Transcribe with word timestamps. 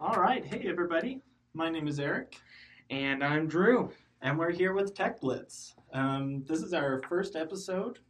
All 0.00 0.16
right. 0.16 0.44
Hey, 0.44 0.68
everybody. 0.68 1.22
My 1.54 1.70
name 1.70 1.88
is 1.88 1.98
Eric, 1.98 2.36
And 2.90 3.24
I'm 3.24 3.46
Drew. 3.46 3.90
and 4.20 4.38
we're 4.38 4.50
here 4.50 4.74
with 4.74 4.94
Tech 4.94 5.18
Blitz. 5.22 5.74
Um, 5.94 6.44
this 6.44 6.60
is 6.60 6.74
our 6.74 7.00
first 7.08 7.36
episode, 7.36 8.00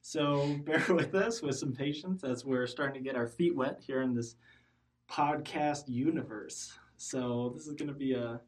so 0.00 0.56
bear 0.64 0.84
with 0.88 1.14
us 1.14 1.42
with 1.42 1.56
some 1.56 1.72
patience 1.72 2.24
as 2.24 2.44
we're 2.44 2.66
starting 2.66 3.00
to 3.00 3.08
get 3.08 3.14
our 3.16 3.28
feet 3.28 3.54
wet 3.54 3.78
here 3.80 4.02
in 4.02 4.14
this 4.14 4.34
podcast 5.08 5.84
universe. 5.86 6.72
So, 6.96 7.52
this 7.54 7.68
is 7.68 7.74
going 7.74 7.86
to 7.92 7.94
be 7.94 8.14
a 8.14 8.40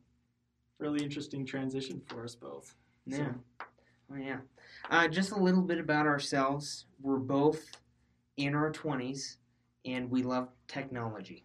really 0.80 1.04
interesting 1.04 1.46
transition 1.46 2.02
for 2.08 2.24
us 2.24 2.34
both. 2.34 2.74
Yeah. 3.06 3.28
Oh, 3.60 3.64
yeah. 4.16 4.38
Uh, 4.90 5.08
just 5.08 5.32
a 5.32 5.36
little 5.36 5.62
bit 5.62 5.78
about 5.78 6.06
ourselves. 6.06 6.86
We're 7.00 7.18
both 7.18 7.64
in 8.36 8.54
our 8.54 8.72
20s 8.72 9.36
and 9.84 10.10
we 10.10 10.22
love 10.22 10.48
technology. 10.68 11.44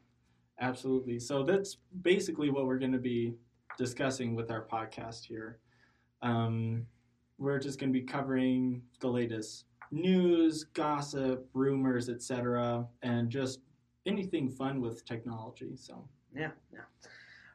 Absolutely. 0.59 1.20
So 1.20 1.44
that's 1.44 1.77
basically 2.02 2.50
what 2.50 2.66
we're 2.66 2.80
going 2.80 2.91
to 2.91 2.98
be 3.00 3.34
discussing 3.77 4.36
with 4.36 4.52
our 4.52 4.66
podcast 4.66 5.23
here. 5.26 5.59
Um, 6.22 6.86
we're 7.38 7.59
just 7.59 7.80
going 7.80 7.94
to 7.94 7.98
be 7.98 8.05
covering 8.05 8.81
the 9.00 9.08
latest 9.08 9.66
news, 9.91 10.66
gossip, 10.66 11.48
rumors, 11.53 12.09
etc., 12.09 12.86
and 13.02 13.30
just 13.30 13.59
anything 14.05 14.50
fun 14.50 14.81
with 14.81 15.05
technology. 15.05 15.72
So 15.76 16.08
Yeah, 16.36 16.52
yeah. 16.73 16.81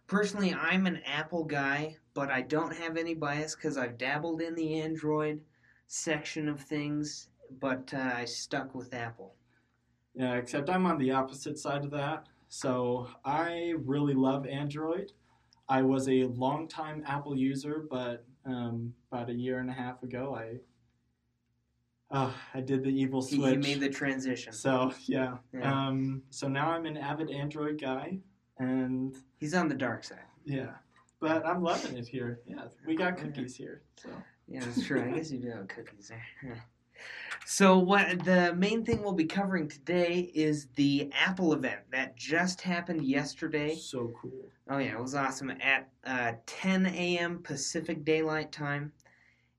Personally, 0.06 0.54
I'm 0.54 0.86
an 0.86 1.00
Apple 1.06 1.44
guy, 1.44 1.96
but 2.12 2.30
I 2.30 2.42
don't 2.42 2.74
have 2.76 2.96
any 2.96 3.14
bias 3.14 3.54
because 3.54 3.76
I've 3.78 3.96
dabbled 3.98 4.40
in 4.42 4.54
the 4.54 4.80
Android 4.80 5.40
section 5.86 6.48
of 6.48 6.60
things, 6.60 7.28
but 7.60 7.92
uh, 7.94 8.12
I 8.16 8.24
stuck 8.24 8.74
with 8.74 8.92
Apple. 8.94 9.34
yeah, 10.14 10.34
except 10.34 10.68
I'm 10.70 10.86
on 10.86 10.98
the 10.98 11.10
opposite 11.10 11.58
side 11.58 11.84
of 11.84 11.90
that. 11.92 12.26
So 12.48 13.08
I 13.24 13.74
really 13.78 14.14
love 14.14 14.46
Android. 14.46 15.12
I 15.68 15.82
was 15.82 16.08
a 16.08 16.24
longtime 16.24 17.02
Apple 17.06 17.36
user, 17.36 17.86
but 17.90 18.24
um, 18.44 18.92
about 19.10 19.30
a 19.30 19.32
year 19.34 19.58
and 19.58 19.70
a 19.70 19.72
half 19.72 20.02
ago, 20.02 20.36
I 20.38 20.58
uh, 22.10 22.30
I 22.52 22.60
did 22.60 22.84
the 22.84 22.90
evil 22.90 23.22
switch. 23.22 23.40
he 23.40 23.56
made 23.56 23.80
the 23.80 23.88
transition. 23.88 24.52
So 24.52 24.92
yeah. 25.06 25.38
Yeah. 25.52 25.88
Um, 25.88 26.22
so 26.30 26.46
now 26.46 26.70
I'm 26.70 26.84
an 26.86 26.96
avid 26.96 27.30
Android 27.30 27.80
guy, 27.80 28.18
and 28.58 29.14
He's 29.38 29.54
on 29.54 29.68
the 29.68 29.74
dark 29.74 30.04
side. 30.04 30.18
yeah, 30.44 30.70
but 31.20 31.44
I'm 31.46 31.62
loving 31.62 31.96
it 31.96 32.06
here. 32.06 32.40
Yeah, 32.46 32.64
we 32.86 32.96
got 32.96 33.16
cookies 33.18 33.54
here. 33.56 33.82
So 33.96 34.08
Yeah, 34.48 34.60
that's 34.64 34.86
true. 34.86 35.02
I 35.02 35.10
guess 35.16 35.30
you 35.30 35.38
do 35.38 35.50
have 35.50 35.68
cookies 35.68 36.08
there. 36.08 36.22
Yeah. 36.44 36.54
So 37.46 37.78
what 37.78 38.24
the 38.24 38.54
main 38.54 38.84
thing 38.84 39.02
we'll 39.02 39.12
be 39.12 39.24
covering 39.26 39.68
today 39.68 40.30
is 40.34 40.68
the 40.76 41.10
Apple 41.12 41.52
event 41.52 41.80
that 41.90 42.16
just 42.16 42.60
happened 42.62 43.04
yesterday. 43.04 43.74
so 43.74 44.12
cool. 44.20 44.30
Oh 44.70 44.78
yeah, 44.78 44.92
it 44.92 45.00
was 45.00 45.14
awesome 45.14 45.50
at 45.50 45.88
uh, 46.06 46.32
10 46.46 46.86
a.m. 46.86 47.40
Pacific 47.42 48.04
Daylight 48.04 48.50
Time. 48.52 48.92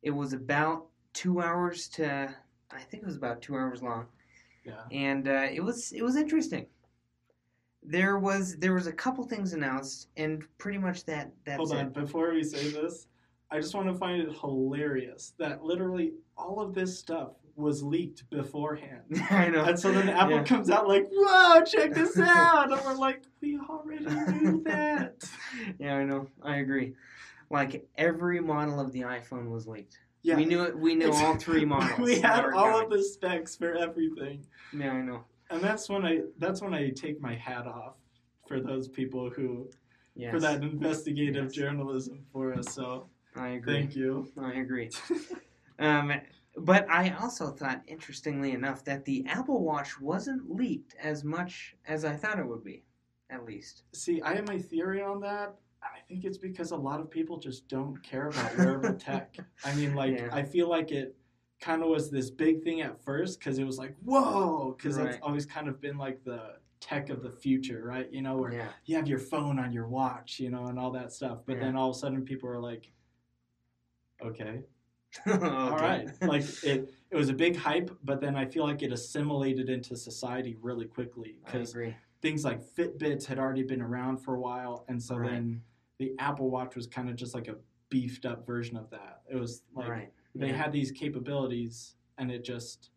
It 0.01 0.09
was 0.11 0.33
about 0.33 0.85
two 1.13 1.41
hours 1.41 1.87
to, 1.89 2.33
I 2.71 2.79
think 2.79 3.03
it 3.03 3.05
was 3.05 3.17
about 3.17 3.41
two 3.41 3.55
hours 3.55 3.83
long, 3.83 4.05
Yeah. 4.63 4.81
and 4.91 5.27
uh, 5.27 5.47
it 5.51 5.63
was 5.63 5.91
it 5.91 6.01
was 6.03 6.15
interesting. 6.15 6.65
There 7.87 8.17
was 8.17 8.55
there 8.57 8.73
was 8.73 8.87
a 8.87 8.91
couple 8.93 9.23
things 9.25 9.53
announced, 9.53 10.07
and 10.17 10.43
pretty 10.57 10.77
much 10.79 11.05
that 11.05 11.31
that's 11.45 11.57
Hold 11.57 11.71
it. 11.73 11.77
on, 11.77 11.89
before 11.89 12.33
we 12.33 12.43
say 12.43 12.69
this, 12.69 13.07
I 13.51 13.59
just 13.59 13.75
want 13.75 13.87
to 13.87 13.93
find 13.93 14.21
it 14.21 14.31
hilarious 14.39 15.33
that 15.37 15.63
literally 15.63 16.13
all 16.37 16.59
of 16.59 16.73
this 16.73 16.97
stuff 16.97 17.33
was 17.55 17.81
leaked 17.83 18.29
beforehand. 18.29 19.03
I 19.29 19.49
know. 19.49 19.63
And 19.63 19.79
so 19.79 19.91
then 19.91 20.09
Apple 20.09 20.37
Yeah. 20.37 20.43
comes 20.43 20.69
out 20.69 20.87
like, 20.87 21.07
"Whoa, 21.11 21.61
check 21.63 21.93
this 21.93 22.17
out!" 22.19 22.71
And 22.71 22.81
we're 22.83 22.95
like, 22.95 23.21
"We 23.41 23.59
already 23.69 24.05
knew 24.05 24.63
that." 24.65 25.23
Yeah, 25.79 25.95
I 25.95 26.03
know. 26.03 26.27
I 26.41 26.57
agree. 26.57 26.95
Like 27.51 27.87
every 27.97 28.39
model 28.41 28.79
of 28.79 28.91
the 28.91 29.01
iPhone 29.01 29.51
was 29.51 29.67
leaked. 29.67 29.99
Yeah, 30.23 30.37
We 30.37 30.45
knew 30.45 30.63
it. 30.63 30.75
We 30.75 30.95
knew 30.95 31.11
all 31.11 31.35
three 31.35 31.65
models. 31.65 31.99
we 31.99 32.19
had 32.19 32.45
all 32.45 32.81
of 32.81 32.89
the 32.89 33.03
specs 33.03 33.55
for 33.55 33.75
everything. 33.75 34.43
Yeah, 34.75 34.93
I 34.93 35.01
know. 35.01 35.23
And 35.49 35.61
that's 35.61 35.89
when 35.89 36.05
I 36.05 36.21
that's 36.37 36.61
when 36.61 36.73
I 36.73 36.89
take 36.89 37.21
my 37.21 37.35
hat 37.35 37.67
off 37.67 37.95
for 38.47 38.59
those 38.59 38.87
people 38.87 39.29
who 39.29 39.69
Yes, 40.17 40.31
for 40.31 40.39
that 40.39 40.61
investigative 40.63 41.45
Yes. 41.45 41.53
journalism 41.53 42.25
for 42.31 42.53
us. 42.53 42.73
So 42.73 43.09
I 43.35 43.49
agree. 43.49 43.73
thank 43.73 43.95
you. 43.95 44.31
I 44.37 44.53
agree. 44.53 44.89
Um, 45.77 46.13
but 46.57 46.89
I 46.89 47.09
also 47.21 47.49
thought, 47.51 47.81
interestingly 47.85 48.51
enough, 48.53 48.85
that 48.85 49.03
the 49.03 49.25
Apple 49.27 49.61
Watch 49.61 49.99
wasn't 49.99 50.49
leaked 50.55 50.95
as 51.01 51.25
much 51.25 51.75
as 51.85 52.05
I 52.05 52.15
thought 52.15 52.39
it 52.39 52.47
would 52.47 52.63
be, 52.63 52.85
at 53.29 53.43
least. 53.43 53.83
See, 53.93 54.21
I 54.21 54.35
have 54.35 54.47
my 54.47 54.57
theory 54.57 55.01
on 55.01 55.19
that. 55.19 55.55
I 55.83 55.99
think 56.07 56.23
it's 56.23 56.37
because 56.37 56.71
a 56.71 56.77
lot 56.77 57.01
of 57.01 57.11
people 57.11 57.37
just 57.37 57.67
don't 57.67 58.01
care 58.03 58.29
about 58.29 58.57
wearable 58.57 58.93
tech. 58.93 59.35
I 59.65 59.75
mean, 59.75 59.95
like 59.95 60.13
Yeah. 60.17 60.29
I 60.31 60.43
feel 60.43 60.69
like 60.69 60.93
it 60.93 61.13
kind 61.59 61.81
of 61.81 61.89
was 61.89 62.09
this 62.11 62.29
big 62.29 62.63
thing 62.63 62.81
at 62.81 63.01
first 63.03 63.39
because 63.39 63.57
it 63.59 63.63
was 63.63 63.77
like 63.77 63.95
whoa, 64.03 64.75
because 64.77 64.95
that's 64.97 65.15
Right. 65.15 65.23
always 65.23 65.45
kind 65.45 65.67
of 65.67 65.79
been 65.81 65.97
like 65.97 66.23
the 66.23 66.57
tech 66.79 67.09
of 67.09 67.23
the 67.23 67.31
future, 67.31 67.83
right? 67.85 68.11
You 68.11 68.21
know, 68.21 68.37
where 68.37 68.51
Yeah. 68.53 68.69
you 68.85 68.95
have 68.95 69.07
your 69.07 69.19
phone 69.19 69.57
on 69.57 69.71
your 69.71 69.87
watch, 69.87 70.39
you 70.39 70.49
know, 70.51 70.65
and 70.67 70.77
all 70.77 70.91
that 70.91 71.11
stuff. 71.13 71.39
But 71.45 71.53
Yeah. 71.57 71.61
then 71.65 71.75
all 71.75 71.89
of 71.89 71.95
a 71.95 71.99
sudden, 71.99 72.23
people 72.25 72.49
are 72.49 72.59
like, 72.59 72.91
okay, 74.21 74.63
okay. 75.27 75.47
all 75.47 75.79
right 75.79 76.09
like 76.23 76.43
it 76.63 76.93
it 77.11 77.15
was 77.15 77.29
a 77.29 77.33
big 77.33 77.55
hype 77.55 77.89
but 78.03 78.19
then 78.19 78.35
i 78.35 78.45
feel 78.45 78.63
like 78.65 78.81
it 78.81 78.91
assimilated 78.91 79.69
into 79.69 79.95
society 79.95 80.57
really 80.61 80.85
quickly 80.85 81.37
because 81.45 81.73
things 82.21 82.43
like 82.43 82.61
fitbits 82.61 83.25
had 83.25 83.39
already 83.39 83.63
been 83.63 83.81
around 83.81 84.17
for 84.17 84.35
a 84.35 84.39
while 84.39 84.83
and 84.89 85.01
so 85.01 85.15
Right. 85.15 85.31
then 85.31 85.61
the 85.99 86.13
apple 86.19 86.49
watch 86.49 86.75
was 86.75 86.87
kind 86.87 87.09
of 87.09 87.15
just 87.15 87.33
like 87.33 87.47
a 87.47 87.55
beefed 87.89 88.25
up 88.25 88.45
version 88.45 88.75
of 88.75 88.89
that 88.89 89.21
it 89.29 89.35
was 89.37 89.63
like 89.73 89.89
right. 89.89 90.11
They 90.35 90.51
had 90.51 90.71
these 90.71 90.91
capabilities 90.91 91.95
and 92.17 92.31
it 92.31 92.43
just 92.43 92.89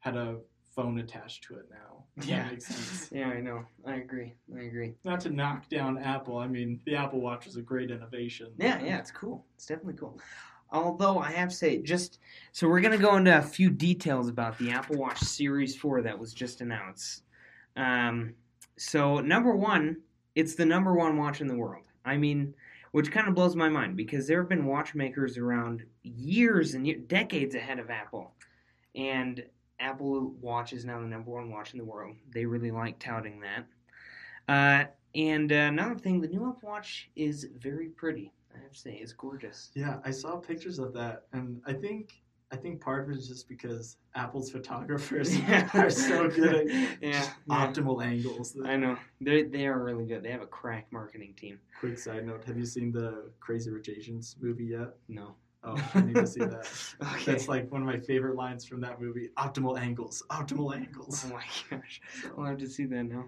had 0.00 0.16
a 0.16 0.38
phone 0.74 0.98
attached 0.98 1.42
to 1.44 1.54
it 1.54 1.66
now 1.70 2.04
Yeah. 2.24 2.50
Yeah, 3.10 3.28
I 3.28 3.40
know. 3.40 3.64
I 3.86 3.96
agree. 3.96 4.34
I 4.54 4.62
agree. 4.62 4.94
not 5.04 5.20
to 5.20 5.30
knock 5.30 5.68
down 5.68 5.98
apple 5.98 6.38
i 6.38 6.46
mean 6.46 6.80
the 6.84 6.96
apple 6.96 7.20
watch 7.20 7.46
was 7.46 7.56
a 7.56 7.62
great 7.62 7.90
innovation 7.90 8.48
Yeah, 8.58 8.82
yeah, 8.82 8.98
it's 8.98 9.10
cool. 9.10 9.44
It's 9.54 9.66
definitely 9.66 9.94
cool. 9.94 10.18
Although 10.72 11.18
I 11.20 11.30
have 11.30 11.50
to 11.50 11.54
say, 11.54 11.80
just 11.80 12.18
so 12.52 12.66
we're 12.68 12.80
gonna 12.80 12.98
go 12.98 13.16
into 13.16 13.36
a 13.38 13.40
few 13.42 13.70
details 13.70 14.28
about 14.28 14.58
the 14.58 14.70
Apple 14.72 14.96
Watch 14.96 15.20
Series 15.20 15.76
Four 15.76 16.02
that 16.02 16.18
was 16.18 16.34
just 16.34 16.60
announced. 16.60 17.22
Um, 17.76 18.34
so 18.76 19.20
number 19.20 19.54
one, 19.54 19.98
it's 20.34 20.56
the 20.56 20.64
number 20.66 20.92
one 20.94 21.16
watch 21.16 21.40
in 21.40 21.46
the 21.46 21.54
world. 21.56 21.84
I 22.04 22.16
mean, 22.16 22.52
which 22.96 23.12
kind 23.12 23.28
of 23.28 23.34
blows 23.34 23.54
my 23.54 23.68
mind 23.68 23.94
because 23.94 24.26
there 24.26 24.40
have 24.40 24.48
been 24.48 24.64
watchmakers 24.64 25.36
around 25.36 25.84
years 26.02 26.72
and 26.72 26.86
ye- 26.86 26.94
decades 26.94 27.54
ahead 27.54 27.78
of 27.78 27.90
Apple, 27.90 28.32
and 28.94 29.44
Apple 29.78 30.30
Watch 30.40 30.72
is 30.72 30.86
now 30.86 30.98
the 30.98 31.06
number 31.06 31.30
one 31.30 31.50
watch 31.50 31.74
in 31.74 31.78
the 31.78 31.84
world. 31.84 32.16
They 32.30 32.46
really 32.46 32.70
like 32.70 32.98
touting 32.98 33.38
that. 33.40 33.66
Uh, 34.48 34.88
and 35.14 35.52
uh, 35.52 35.56
another 35.56 35.96
thing, 35.96 36.22
the 36.22 36.28
new 36.28 36.48
Apple 36.48 36.70
Watch 36.70 37.10
is 37.16 37.46
very 37.58 37.88
pretty. 37.88 38.32
I 38.54 38.62
have 38.62 38.72
to 38.72 38.78
say, 38.78 38.94
it's 38.94 39.12
gorgeous. 39.12 39.72
Yeah, 39.74 39.98
I 40.02 40.10
saw 40.10 40.36
pictures 40.36 40.78
of 40.78 40.94
that, 40.94 41.24
and 41.34 41.60
I 41.66 41.74
think 41.74 42.22
I 42.56 42.58
think 42.58 42.80
part 42.80 43.04
of 43.04 43.10
it 43.10 43.18
is 43.18 43.28
just 43.28 43.48
because 43.48 43.98
Apple's 44.14 44.50
photographers 44.50 45.36
Yeah. 45.48 45.68
are 45.74 45.90
so 45.90 46.28
good 46.28 46.54
at 46.54 46.70
Yeah, 47.02 47.10
just 47.12 47.30
yeah. 47.46 47.66
optimal 47.66 48.02
angles. 48.02 48.56
I 48.64 48.76
know 48.76 48.96
they 49.20 49.42
they 49.42 49.66
are 49.66 49.82
really 49.82 50.06
good. 50.06 50.22
They 50.22 50.30
have 50.30 50.40
a 50.40 50.46
crack 50.46 50.86
marketing 50.90 51.34
team. 51.36 51.58
Quick 51.80 51.98
side 51.98 52.26
note: 52.26 52.44
Have 52.46 52.56
you 52.56 52.64
seen 52.64 52.92
the 52.92 53.30
Crazy 53.40 53.70
Rich 53.70 53.90
Asians 53.90 54.36
movie 54.40 54.64
yet? 54.64 54.94
No. 55.08 55.34
Oh, 55.64 55.74
I 55.94 56.00
need 56.00 56.14
to 56.14 56.26
see 56.26 56.40
that. 56.40 56.66
Okay. 57.02 57.32
That's 57.32 57.48
like 57.48 57.70
one 57.70 57.82
of 57.82 57.86
my 57.86 57.98
favorite 57.98 58.36
lines 58.36 58.64
from 58.64 58.80
that 58.80 59.00
movie. 59.00 59.28
Optimal 59.36 59.78
angles, 59.78 60.22
optimal 60.30 60.74
angles. 60.74 61.26
Oh 61.26 61.34
my 61.34 61.44
gosh. 61.70 62.00
I'll 62.38 62.44
have 62.44 62.58
to 62.58 62.68
see 62.68 62.86
that 62.86 63.04
now. 63.04 63.24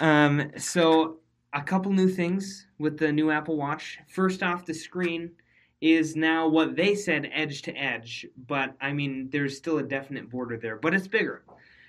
Um, 0.00 0.50
so 0.58 1.18
a 1.54 1.62
couple 1.62 1.92
new 1.92 2.08
things 2.08 2.66
with 2.78 2.98
the 2.98 3.10
new 3.12 3.30
Apple 3.30 3.56
Watch. 3.56 3.98
First 4.08 4.42
off, 4.42 4.66
the 4.66 4.74
screen 4.74 5.30
is 5.80 6.14
now 6.14 6.46
what 6.46 6.76
they 6.76 6.94
said 6.94 7.30
edge 7.32 7.62
to 7.62 7.72
edge, 7.72 8.26
but 8.46 8.74
I 8.80 8.92
mean 8.92 9.28
there's 9.30 9.56
still 9.56 9.78
a 9.78 9.82
definite 9.82 10.28
border 10.28 10.56
there, 10.56 10.76
but 10.76 10.94
it's 10.94 11.08
bigger. 11.08 11.42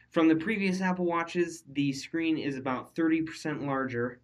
From 0.09 0.27
the 0.27 0.35
previous 0.35 0.81
Apple 0.81 1.05
Watches, 1.05 1.63
the 1.71 1.93
screen 1.93 2.37
is 2.37 2.57
about 2.57 2.95
30% 2.95 3.65
larger 3.65 4.19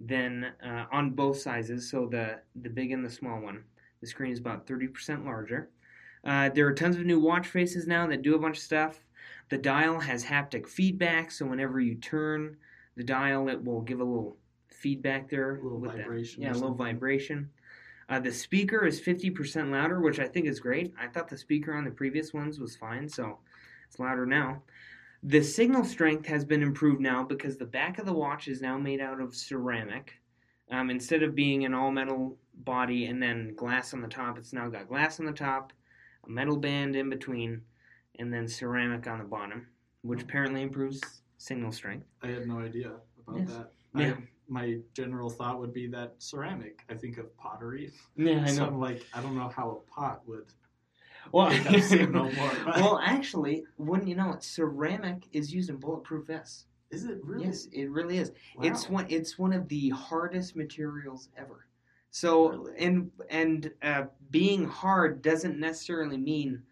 than 0.00 0.52
uh, 0.64 0.86
on 0.90 1.10
both 1.10 1.38
sizes, 1.38 1.88
so 1.90 2.06
the 2.06 2.40
the 2.56 2.70
big 2.70 2.92
and 2.92 3.04
the 3.04 3.10
small 3.10 3.40
one. 3.40 3.64
The 4.00 4.06
screen 4.08 4.32
is 4.32 4.40
about 4.40 4.66
30% 4.66 5.24
larger. 5.24 5.70
Uh, 6.24 6.48
there 6.48 6.66
are 6.66 6.74
tons 6.74 6.96
of 6.96 7.04
new 7.04 7.20
watch 7.20 7.46
faces 7.46 7.86
now 7.86 8.06
that 8.08 8.22
do 8.22 8.34
a 8.34 8.38
bunch 8.38 8.56
of 8.56 8.62
stuff. 8.62 9.04
The 9.48 9.58
dial 9.58 10.00
has 10.00 10.24
haptic 10.24 10.66
feedback, 10.68 11.30
so 11.30 11.46
whenever 11.46 11.80
you 11.80 11.94
turn 11.96 12.56
the 12.96 13.04
dial, 13.04 13.48
it 13.48 13.62
will 13.62 13.80
give 13.80 14.00
a 14.00 14.04
little 14.04 14.36
feedback 14.68 15.28
there. 15.28 15.56
A 15.56 15.62
little 15.62 15.80
vibration 15.80 16.42
or 16.42 16.46
yeah, 16.46 16.52
a 16.52 16.54
little 16.54 16.74
vibration. 16.74 17.48
Uh, 18.08 18.18
the 18.18 18.32
speaker 18.32 18.84
is 18.86 19.00
50% 19.00 19.70
louder, 19.70 20.00
which 20.00 20.18
I 20.18 20.26
think 20.26 20.46
is 20.46 20.60
great. 20.60 20.92
I 21.00 21.06
thought 21.06 21.28
the 21.28 21.36
speaker 21.36 21.74
on 21.74 21.84
the 21.84 21.90
previous 21.90 22.32
ones 22.32 22.58
was 22.58 22.76
fine, 22.76 23.08
so 23.08 23.38
it's 23.88 23.98
louder 23.98 24.26
now. 24.26 24.62
The 25.22 25.42
signal 25.42 25.84
strength 25.84 26.26
has 26.26 26.44
been 26.44 26.62
improved 26.62 27.00
now 27.00 27.22
because 27.22 27.56
the 27.56 27.64
back 27.64 27.98
of 27.98 28.06
the 28.06 28.12
watch 28.12 28.48
is 28.48 28.60
now 28.60 28.76
made 28.76 29.00
out 29.00 29.20
of 29.20 29.34
ceramic. 29.36 30.14
Um, 30.70 30.90
instead 30.90 31.22
of 31.22 31.34
being 31.34 31.64
an 31.64 31.74
all 31.74 31.92
metal 31.92 32.36
body 32.64 33.06
and 33.06 33.22
then 33.22 33.54
glass 33.54 33.94
on 33.94 34.00
the 34.00 34.08
top, 34.08 34.36
it's 34.38 34.52
now 34.52 34.68
got 34.68 34.88
glass 34.88 35.20
on 35.20 35.26
the 35.26 35.32
top, 35.32 35.72
a 36.26 36.30
metal 36.30 36.56
band 36.56 36.96
in 36.96 37.08
between, 37.08 37.62
and 38.18 38.32
then 38.32 38.48
ceramic 38.48 39.06
on 39.06 39.18
the 39.18 39.24
bottom, 39.24 39.66
which 40.02 40.22
apparently 40.22 40.62
improves 40.62 41.00
signal 41.38 41.72
strength. 41.72 42.06
I 42.22 42.28
had 42.28 42.48
no 42.48 42.58
idea 42.60 42.92
about 43.26 43.40
Yes. 43.40 43.48
that. 43.50 43.72
Yeah. 43.94 44.14
I, 44.14 44.22
my 44.48 44.78
general 44.94 45.30
thought 45.30 45.58
would 45.60 45.72
be 45.72 45.86
that 45.88 46.14
ceramic. 46.18 46.84
I 46.90 46.94
think 46.94 47.18
of 47.18 47.34
pottery. 47.36 47.92
Yeah, 48.16 48.44
So 48.46 48.66
I'm 48.66 48.80
like, 48.80 49.04
I 49.14 49.22
don't 49.22 49.36
know 49.36 49.48
how 49.48 49.70
a 49.70 49.90
pot 49.90 50.22
would 50.26 50.46
Well, 51.32 51.50
signal 51.80 52.30
more. 52.32 52.52
well, 52.66 53.00
actually, 53.02 53.64
wouldn't 53.78 54.08
you 54.08 54.14
know 54.16 54.32
it? 54.32 54.42
Ceramic 54.42 55.24
is 55.32 55.52
used 55.54 55.70
in 55.70 55.76
bulletproof 55.76 56.26
vests. 56.26 56.66
is 56.90 57.04
it 57.04 57.18
really? 57.24 57.46
Yes, 57.46 57.68
it 57.72 57.90
really 57.90 58.18
is. 58.18 58.32
Wow. 58.56 58.64
It's 58.64 58.88
one. 58.88 59.06
It's 59.08 59.38
one 59.38 59.52
of 59.52 59.68
the 59.68 59.90
hardest 59.90 60.56
materials 60.56 61.28
ever. 61.36 61.66
So, 62.10 62.50
Really? 62.50 62.78
and 62.78 63.10
and 63.30 63.70
uh, 63.82 64.04
being 64.30 64.66
hard 64.68 65.22
doesn't 65.22 65.58
necessarily 65.58 66.18
mean 66.18 66.62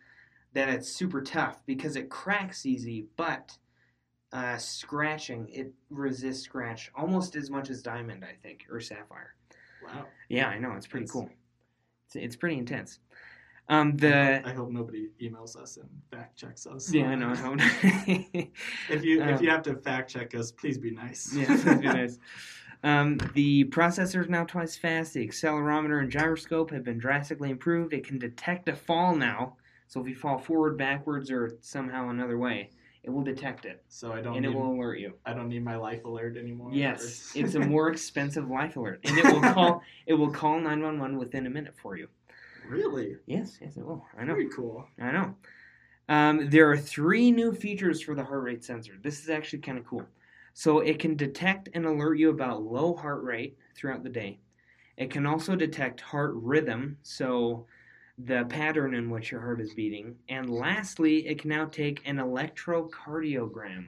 that 0.52 0.68
it's 0.68 0.88
super 0.92 1.22
tough 1.22 1.64
because 1.64 1.96
it 1.96 2.10
cracks 2.10 2.66
easy, 2.66 3.06
but 3.16 3.56
uh, 4.32 4.56
scratching 4.56 5.48
it 5.50 5.72
resists 5.90 6.44
scratch 6.44 6.90
almost 6.94 7.36
as 7.36 7.50
much 7.50 7.70
as 7.70 7.82
diamond, 7.82 8.24
I 8.24 8.34
think, 8.42 8.66
or 8.70 8.80
sapphire. 8.80 9.34
Wow. 9.84 10.06
Yeah, 10.28 10.48
I 10.48 10.58
know 10.58 10.72
it's 10.72 10.86
pretty 10.86 11.06
That's- 11.06 11.12
cool. 11.12 11.30
It's, 12.06 12.16
it's 12.16 12.36
pretty 12.36 12.58
intense. 12.58 12.98
Um, 13.68 13.96
the 13.96 14.42
I 14.44 14.52
hope 14.52 14.70
nobody 14.70 15.10
emails 15.22 15.56
us 15.56 15.76
and 15.76 15.88
fact 16.10 16.36
checks 16.36 16.66
us. 16.66 16.92
yeah, 16.92 17.10
I 17.10 17.14
know. 17.14 17.28
I 17.28 17.54
know. 17.54 17.64
If 18.90 19.04
you 19.04 19.22
if 19.22 19.38
Um, 19.38 19.44
you 19.44 19.48
have 19.50 19.62
to 19.62 19.76
fact 19.76 20.10
check 20.10 20.34
us, 20.34 20.50
please 20.50 20.76
be 20.76 20.90
nice. 20.90 21.32
Yeah, 21.32 21.54
that'd 21.56 21.80
be 21.80 21.86
nice. 21.86 22.18
Um, 22.82 23.18
the 23.34 23.64
processor 23.66 24.22
is 24.22 24.30
now 24.30 24.44
twice 24.44 24.74
fast. 24.74 25.12
The 25.12 25.28
accelerometer 25.28 26.00
and 26.00 26.10
gyroscope 26.10 26.70
have 26.70 26.82
been 26.82 26.96
drastically 26.96 27.50
improved. 27.50 27.92
It 27.92 28.06
can 28.06 28.18
detect 28.18 28.70
a 28.70 28.74
fall 28.74 29.14
now, 29.14 29.56
so 29.86 30.00
if 30.00 30.08
you 30.08 30.14
fall 30.14 30.38
forward, 30.38 30.78
backwards, 30.78 31.30
or 31.30 31.58
somehow 31.60 32.08
another 32.08 32.38
way, 32.38 32.70
it 33.02 33.10
will 33.10 33.22
detect 33.22 33.64
it 33.64 33.82
So 33.88 34.12
I 34.12 34.20
don't 34.20 34.36
and 34.36 34.44
need 34.44 34.52
it 34.52 34.54
will 34.54 34.72
alert 34.72 34.98
you. 34.98 35.14
I 35.24 35.32
don't 35.32 35.48
need 35.48 35.64
my 35.64 35.76
life 35.76 36.04
alert 36.04 36.36
anymore. 36.36 36.70
Yes, 36.72 37.32
it's 37.36 37.54
a 37.54 37.60
more 37.60 37.88
expensive 37.90 38.48
life 38.48 38.76
alert, 38.76 39.00
and 39.04 39.16
it 39.16 39.24
will 39.24 39.40
call 39.54 39.82
it 40.06 40.14
will 40.14 40.30
call 40.30 40.60
nine 40.60 40.82
one 40.82 40.98
one 40.98 41.16
within 41.16 41.46
a 41.46 41.50
minute 41.50 41.74
for 41.80 41.96
you. 41.96 42.08
really 42.68 43.16
Yes, 43.26 43.58
yes, 43.60 43.76
it 43.76 43.84
will. 43.84 44.04
I 44.18 44.24
know. 44.24 44.34
very 44.34 44.50
cool. 44.50 44.86
I 45.00 45.12
know. 45.12 45.34
Um, 46.08 46.50
there 46.50 46.68
are 46.70 46.76
three 46.76 47.30
new 47.30 47.52
features 47.52 48.02
for 48.02 48.14
the 48.14 48.24
heart 48.24 48.42
rate 48.42 48.64
sensor. 48.64 48.94
This 49.00 49.22
is 49.22 49.30
actually 49.30 49.60
kind 49.60 49.78
of 49.78 49.86
cool. 49.86 50.04
So 50.54 50.80
it 50.80 50.98
can 50.98 51.14
detect 51.14 51.68
and 51.72 51.86
alert 51.86 52.18
you 52.18 52.30
about 52.30 52.62
low 52.62 52.94
heart 52.96 53.22
rate 53.22 53.56
throughout 53.76 54.02
the 54.02 54.10
day. 54.10 54.40
It 54.96 55.10
can 55.10 55.24
also 55.24 55.54
detect 55.54 56.00
heart 56.00 56.32
rhythm, 56.34 56.98
so 57.02 57.66
the 58.24 58.44
pattern 58.48 58.94
in 58.94 59.10
which 59.10 59.30
your 59.30 59.40
heart 59.40 59.60
is 59.60 59.74
beating. 59.74 60.16
And 60.28 60.50
lastly, 60.50 61.26
it 61.26 61.40
can 61.40 61.50
now 61.50 61.66
take 61.66 62.02
an 62.06 62.16
electrocardiogram, 62.16 63.86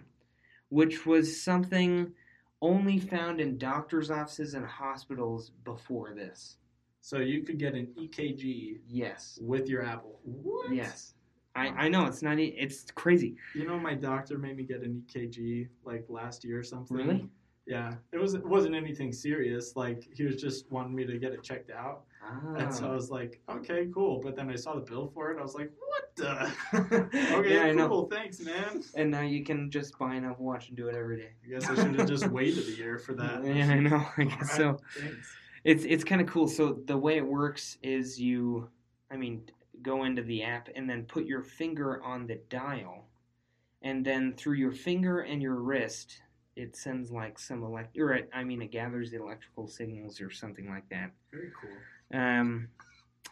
which 0.68 1.04
was 1.06 1.42
something 1.42 2.12
only 2.60 2.98
found 2.98 3.40
in 3.40 3.58
doctors' 3.58 4.10
offices 4.10 4.54
and 4.54 4.64
hospitals 4.64 5.50
before 5.64 6.14
this. 6.14 6.56
So 7.00 7.18
you 7.18 7.42
could 7.42 7.58
get 7.58 7.74
an 7.74 7.88
EKG 7.98 8.78
Yes. 8.86 9.38
with 9.42 9.68
your 9.68 9.84
Apple. 9.84 10.20
What? 10.24 10.72
Yes. 10.72 11.14
I, 11.54 11.66
I 11.68 11.88
know 11.88 12.06
it's 12.06 12.22
not 12.22 12.38
it's 12.38 12.90
crazy. 12.92 13.36
You 13.54 13.66
know, 13.66 13.78
my 13.78 13.94
doctor 13.94 14.38
made 14.38 14.56
me 14.56 14.62
get 14.62 14.82
an 14.82 15.04
EKG 15.12 15.68
like 15.84 16.06
last 16.08 16.44
year 16.44 16.60
or 16.60 16.62
something. 16.62 16.96
Really? 16.96 17.28
Yeah. 17.66 17.94
It 18.12 18.18
was 18.18 18.34
it 18.34 18.44
wasn't 18.44 18.74
anything 18.74 19.12
serious. 19.12 19.76
Like 19.76 20.08
he 20.12 20.24
was 20.24 20.36
just 20.36 20.70
wanting 20.70 20.94
me 20.94 21.04
to 21.06 21.18
get 21.18 21.32
it 21.32 21.42
checked 21.42 21.70
out. 21.70 22.04
Ah. 22.24 22.54
And 22.56 22.74
so 22.74 22.90
I 22.90 22.94
was 22.94 23.10
like, 23.10 23.40
okay, 23.48 23.88
cool. 23.94 24.20
But 24.22 24.36
then 24.36 24.50
I 24.50 24.56
saw 24.56 24.74
the 24.74 24.80
bill 24.80 25.10
for 25.14 25.30
it. 25.30 25.38
I 25.38 25.42
was 25.42 25.54
like, 25.54 25.70
what 25.78 26.16
the? 26.16 27.08
okay, 27.36 27.74
yeah, 27.74 27.86
cool. 27.86 28.06
Thanks, 28.06 28.40
man. 28.40 28.82
And 28.94 29.10
now 29.10 29.22
you 29.22 29.44
can 29.44 29.70
just 29.70 29.98
buy 29.98 30.14
an 30.14 30.24
Apple 30.24 30.44
Watch 30.44 30.68
and 30.68 30.76
do 30.76 30.88
it 30.88 30.96
every 30.96 31.18
day. 31.18 31.30
I 31.44 31.48
guess 31.48 31.68
I 31.68 31.74
should 31.74 31.98
have 31.98 32.08
just 32.08 32.28
waited 32.28 32.66
a 32.66 32.76
year 32.76 32.98
for 32.98 33.14
that. 33.14 33.44
Yeah, 33.52 33.68
I 33.68 33.80
know. 33.80 34.06
I 34.16 34.24
guess 34.24 34.58
Alright, 34.58 34.78
so. 34.78 35.00
Thanks. 35.00 35.36
It's 35.64 35.84
it's 35.84 36.04
kind 36.04 36.20
of 36.20 36.26
cool. 36.26 36.48
So 36.48 36.78
the 36.86 36.96
way 36.96 37.16
it 37.16 37.26
works 37.26 37.78
is 37.82 38.20
you, 38.20 38.68
I 39.10 39.16
mean, 39.16 39.42
go 39.80 40.04
into 40.04 40.22
the 40.22 40.42
app 40.42 40.68
and 40.74 40.88
then 40.90 41.04
put 41.04 41.24
your 41.24 41.42
finger 41.42 42.02
on 42.02 42.26
the 42.26 42.40
dial, 42.48 43.04
and 43.82 44.04
then 44.04 44.34
through 44.34 44.54
your 44.54 44.72
finger 44.72 45.20
and 45.20 45.40
your 45.40 45.56
wrist, 45.56 46.20
it 46.56 46.76
sends 46.76 47.10
like 47.10 47.38
some 47.38 47.62
elect. 47.62 47.96
Or 47.98 48.12
it, 48.12 48.30
I 48.32 48.44
mean, 48.44 48.62
it 48.62 48.70
gathers 48.70 49.10
the 49.10 49.20
electrical 49.20 49.66
signals 49.66 50.20
or 50.20 50.30
something 50.30 50.68
like 50.68 50.88
that. 50.90 51.10
Very 51.30 51.50
cool. 51.60 52.18
Um, 52.20 52.68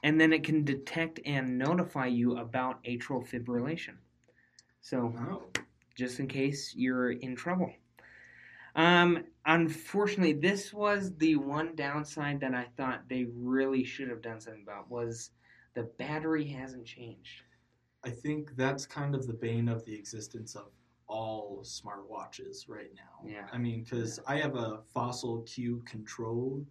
and 0.03 0.21
then 0.21 0.33
it 0.33 0.45
can 0.45 0.65
detect 0.65 1.21
and 1.27 1.59
notify 1.59 2.07
you 2.07 2.39
about 2.39 2.83
atrial 2.85 3.27
fibrillation. 3.27 3.97
So 4.81 5.43
just 5.95 6.21
in 6.21 6.27
case 6.27 6.75
you're 6.75 7.13
in 7.13 7.37
trouble. 7.37 7.73
Um, 8.75 9.25
unfortunately, 9.45 10.35
this 10.35 10.73
was 10.73 11.15
the 11.17 11.37
one 11.37 11.75
downside 11.75 12.41
that 12.41 12.55
I 12.55 12.67
thought 12.77 13.09
they 13.09 13.27
really 13.35 13.85
should 13.85 14.09
have 14.09 14.23
done 14.23 14.41
something 14.41 14.63
about 14.63 14.91
was 14.91 15.31
the 15.75 15.83
battery 15.99 16.47
hasn't 16.47 16.87
changed. 16.87 17.43
I 18.05 18.11
think 18.11 18.57
that's 18.57 18.87
kind 18.87 19.15
of 19.15 19.27
the 19.27 19.35
bane 19.35 19.69
of 19.69 19.85
the 19.85 19.95
existence 19.95 20.55
of 20.55 20.69
all 21.11 21.59
smartwatches 21.63 22.69
right 22.69 22.91
now. 22.95 23.29
Yeah. 23.29 23.47
I 23.53 23.59
mean, 23.59 23.83
because 23.83 24.21
I 24.27 24.37
have 24.39 24.55
a 24.55 24.79
Fossil 24.95 25.43
Q 25.43 25.83
Control. 25.85 26.65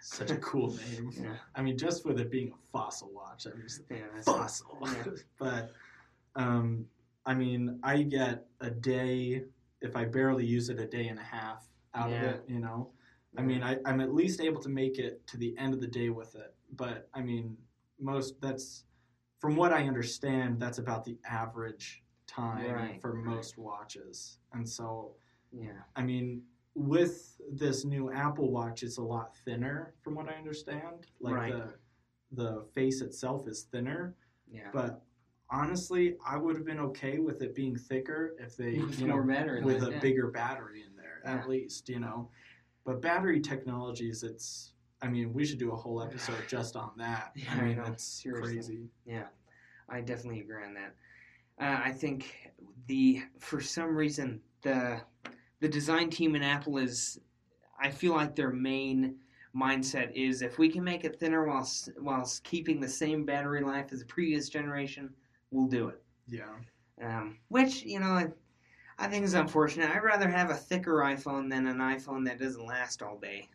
Such 0.00 0.30
a 0.30 0.36
cool 0.36 0.76
name. 0.92 1.10
Yeah, 1.20 1.36
I 1.54 1.62
mean, 1.62 1.78
just 1.78 2.04
with 2.04 2.20
it 2.20 2.30
being 2.30 2.52
a 2.52 2.70
fossil 2.70 3.10
watch, 3.12 3.46
I'm 3.46 3.60
just 3.62 3.80
yeah, 3.90 4.04
fossil. 4.22 4.78
Yeah. 4.82 5.04
but 5.38 5.72
um, 6.36 6.84
I 7.24 7.34
mean, 7.34 7.80
I 7.82 8.02
get 8.02 8.46
a 8.60 8.70
day 8.70 9.44
if 9.80 9.96
I 9.96 10.04
barely 10.04 10.44
use 10.44 10.68
it, 10.68 10.78
a 10.78 10.86
day 10.86 11.08
and 11.08 11.18
a 11.18 11.22
half 11.22 11.66
out 11.94 12.10
Yeah. 12.10 12.16
of 12.16 12.22
it. 12.34 12.44
You 12.46 12.60
know, 12.60 12.90
I 13.38 13.42
mean, 13.42 13.62
I, 13.62 13.78
I'm 13.86 14.00
at 14.00 14.14
least 14.14 14.40
able 14.40 14.60
to 14.62 14.68
make 14.68 14.98
it 14.98 15.26
to 15.28 15.36
the 15.38 15.56
end 15.58 15.74
of 15.74 15.80
the 15.80 15.86
day 15.86 16.10
with 16.10 16.34
it. 16.34 16.54
But 16.76 17.08
I 17.14 17.22
mean, 17.22 17.56
most 17.98 18.40
that's 18.40 18.84
from 19.40 19.56
what 19.56 19.72
I 19.72 19.86
understand, 19.86 20.60
that's 20.60 20.78
about 20.78 21.04
the 21.04 21.16
average 21.28 22.02
time 22.36 22.70
Right, 22.70 23.00
for 23.00 23.14
right. 23.14 23.24
most 23.24 23.58
watches. 23.58 24.38
And 24.52 24.68
so, 24.68 25.12
yeah, 25.52 25.82
I 25.94 26.02
mean, 26.02 26.42
with 26.74 27.36
this 27.50 27.84
new 27.84 28.12
Apple 28.12 28.50
Watch, 28.50 28.82
it's 28.82 28.98
a 28.98 29.02
lot 29.02 29.34
thinner, 29.44 29.94
from 30.02 30.14
what 30.14 30.28
I 30.28 30.34
understand. 30.34 31.06
Like 31.20 31.34
Right. 31.34 31.52
the 31.52 31.74
the 32.32 32.64
face 32.74 33.02
itself 33.02 33.46
is 33.46 33.62
thinner, 33.70 34.14
yeah. 34.50 34.68
but 34.72 35.00
honestly, 35.48 36.16
I 36.26 36.36
would 36.36 36.56
have 36.56 36.66
been 36.66 36.80
okay 36.80 37.18
with 37.20 37.40
it 37.40 37.54
being 37.54 37.76
thicker 37.76 38.34
if 38.40 38.56
they, 38.56 38.78
With 38.80 38.98
you 38.98 39.06
know, 39.06 39.16
with 39.62 39.84
a 39.84 39.96
bigger 40.02 40.26
battery 40.32 40.82
in 40.82 40.96
there 40.96 41.22
Yeah. 41.24 41.36
at 41.38 41.48
least, 41.48 41.88
you 41.88 42.00
know. 42.00 42.28
But 42.84 43.00
battery 43.00 43.40
technologies, 43.40 44.22
it's. 44.22 44.72
I 45.02 45.08
mean, 45.08 45.32
we 45.34 45.44
should 45.44 45.58
do 45.58 45.72
a 45.72 45.76
whole 45.76 46.02
episode 46.02 46.42
just 46.48 46.74
on 46.74 46.90
that. 46.96 47.32
Yeah, 47.36 47.54
I 47.54 47.58
I 47.60 47.64
mean, 47.64 47.76
know, 47.76 47.84
it's 47.84 48.02
seriously. 48.04 48.54
crazy. 48.54 48.90
Yeah, 49.04 49.28
I 49.88 50.00
definitely 50.00 50.40
agree 50.40 50.64
on 50.64 50.74
that. 50.74 50.94
Uh, 51.60 51.80
I 51.84 51.92
think 51.92 52.52
the 52.86 53.22
for 53.38 53.60
some 53.60 53.96
reason 53.96 54.40
the 54.62 55.00
the 55.60 55.68
design 55.68 56.10
team 56.10 56.34
in 56.36 56.42
Apple 56.42 56.76
is 56.78 57.18
I 57.80 57.90
feel 57.90 58.12
like 58.12 58.34
their 58.36 58.50
main 58.50 59.16
mindset 59.54 60.12
is 60.14 60.42
if 60.42 60.58
we 60.58 60.68
can 60.68 60.84
make 60.84 61.04
it 61.04 61.18
thinner 61.18 61.44
while 61.46 61.62
s- 61.62 61.88
while 61.98 62.30
keeping 62.44 62.78
the 62.80 62.88
same 62.88 63.24
battery 63.24 63.62
life 63.62 63.86
as 63.92 64.00
the 64.00 64.04
previous 64.06 64.48
generation, 64.50 65.10
we'll 65.50 65.66
do 65.68 65.88
it. 65.88 66.02
Yeah. 66.28 66.54
Um, 67.02 67.38
which 67.48 67.82
you 67.84 68.00
know 68.00 68.06
I, 68.10 68.26
I 68.98 69.08
think 69.08 69.24
is 69.24 69.34
unfortunate. 69.34 69.90
I'd 69.90 70.02
rather 70.02 70.28
have 70.28 70.50
a 70.50 70.54
thicker 70.54 70.96
iPhone 70.96 71.48
than 71.50 71.66
an 71.66 71.78
iPhone 71.78 72.24
that 72.26 72.38
doesn't 72.38 72.64
last 72.66 73.02
all 73.02 73.18
day, 73.18 73.48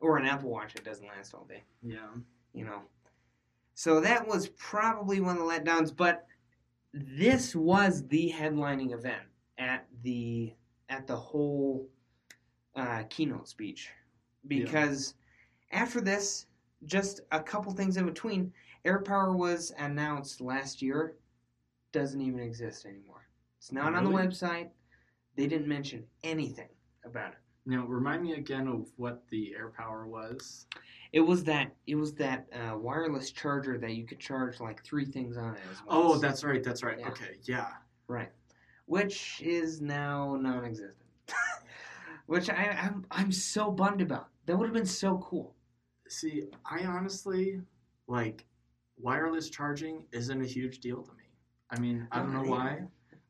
or 0.00 0.16
an 0.16 0.26
Apple 0.26 0.50
Watch 0.50 0.72
that 0.74 0.84
doesn't 0.84 1.06
last 1.06 1.34
all 1.34 1.44
day 1.44 1.62
Yeah. 1.82 2.08
you 2.54 2.64
know. 2.64 2.82
So 3.74 4.00
that 4.00 4.26
was 4.26 4.48
probably 4.50 5.20
one 5.20 5.36
of 5.38 5.42
the 5.42 5.48
letdowns, 5.48 5.94
but 5.94 6.26
this 6.92 7.54
was 7.54 8.06
the 8.08 8.32
headlining 8.36 8.92
event 8.92 9.22
at 9.58 9.86
the 10.02 10.52
at 10.88 11.06
the 11.06 11.16
whole 11.16 11.88
uh, 12.76 13.02
keynote 13.08 13.48
speech 13.48 13.88
because 14.46 15.14
after 15.70 16.00
this, 16.00 16.46
just 16.84 17.20
a 17.30 17.40
couple 17.40 17.72
things 17.72 17.96
in 17.96 18.04
between, 18.04 18.52
AirPower 18.84 19.34
was 19.34 19.72
announced 19.78 20.40
last 20.40 20.82
year, 20.82 21.16
doesn't 21.92 22.20
even 22.20 22.40
exist 22.40 22.84
anymore. 22.84 23.26
It's 23.58 23.72
not 23.72 23.94
on 23.94 24.04
the 24.04 24.10
website. 24.10 24.68
They 25.36 25.46
didn't 25.46 25.68
mention 25.68 26.04
anything 26.24 26.68
about 27.04 27.32
it. 27.32 27.38
Now, 27.64 27.84
remind 27.86 28.22
me 28.22 28.32
again 28.32 28.66
of 28.66 28.88
what 28.96 29.22
the 29.30 29.54
air 29.56 29.72
power 29.76 30.06
was. 30.06 30.66
It 31.12 31.20
was 31.20 31.44
that 31.44 31.74
it 31.86 31.94
was 31.94 32.14
that 32.14 32.46
uh, 32.52 32.76
wireless 32.76 33.30
charger 33.30 33.78
that 33.78 33.92
you 33.92 34.04
could 34.04 34.18
charge 34.18 34.60
like 34.60 34.82
three 34.82 35.04
things 35.04 35.36
on 35.36 35.54
it 35.54 35.60
as 35.70 35.76
Oh, 35.86 36.18
that's 36.18 36.42
right. 36.42 36.62
That's 36.62 36.82
right. 36.82 36.98
Yeah. 36.98 37.08
Okay, 37.08 37.36
yeah. 37.44 37.68
right, 38.08 38.30
which 38.86 39.40
is 39.44 39.80
now 39.80 40.36
non-existent. 40.40 40.96
which 42.26 42.50
I 42.50 42.76
I'm 42.80 43.06
I'm 43.10 43.30
so 43.30 43.70
bummed 43.70 44.00
about. 44.00 44.28
That 44.46 44.56
would 44.56 44.66
have 44.66 44.74
been 44.74 44.86
so 44.86 45.18
cool. 45.18 45.54
See, 46.08 46.44
I 46.64 46.84
honestly 46.84 47.60
like 48.08 48.46
wireless 48.98 49.50
charging 49.50 50.06
isn't 50.12 50.40
a 50.40 50.46
huge 50.46 50.80
deal 50.80 51.02
to 51.02 51.12
me. 51.12 51.24
I 51.70 51.78
mean, 51.78 52.08
I 52.10 52.18
don't 52.18 52.32
know 52.32 52.42
why. 52.42 52.82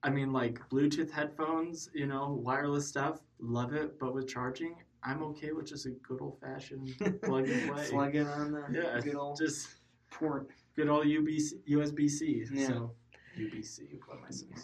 I 0.03 0.11
mean, 0.11 0.33
like 0.33 0.59
Bluetooth 0.69 1.11
headphones, 1.11 1.89
you 1.95 2.07
know, 2.07 2.41
wireless 2.43 2.89
stuff, 2.89 3.21
love 3.39 3.73
it. 3.73 3.99
But 3.99 4.15
with 4.15 4.29
charging, 4.29 4.75
I'm 5.05 5.23
okay 5.25 5.53
with 5.53 5.67
just 5.67 5.87
a 5.87 5.91
good 5.91 6.21
old 6.21 6.41
fashioned 6.41 6.93
plug 7.23 7.49
and 7.49 7.71
play. 7.71 7.89
Plug 7.89 8.15
it 8.17 8.27
on 8.27 8.53
the 8.53 8.65
yeah, 8.73 9.01
good 9.01 9.15
old 9.15 9.39
just 9.39 9.69
port. 10.11 10.51
good 10.75 10.89
old 10.89 11.07
UBC, 11.07 11.53
USB 11.69 12.11
C. 12.11 12.45
Yeah. 12.53 12.67
So 12.67 12.93
UBC, 13.39 13.99
what 14.07 14.19
am 14.19 14.25
I? 14.25 14.61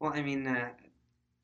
Well, 0.00 0.12
I 0.12 0.22
mean, 0.22 0.46
uh, 0.46 0.70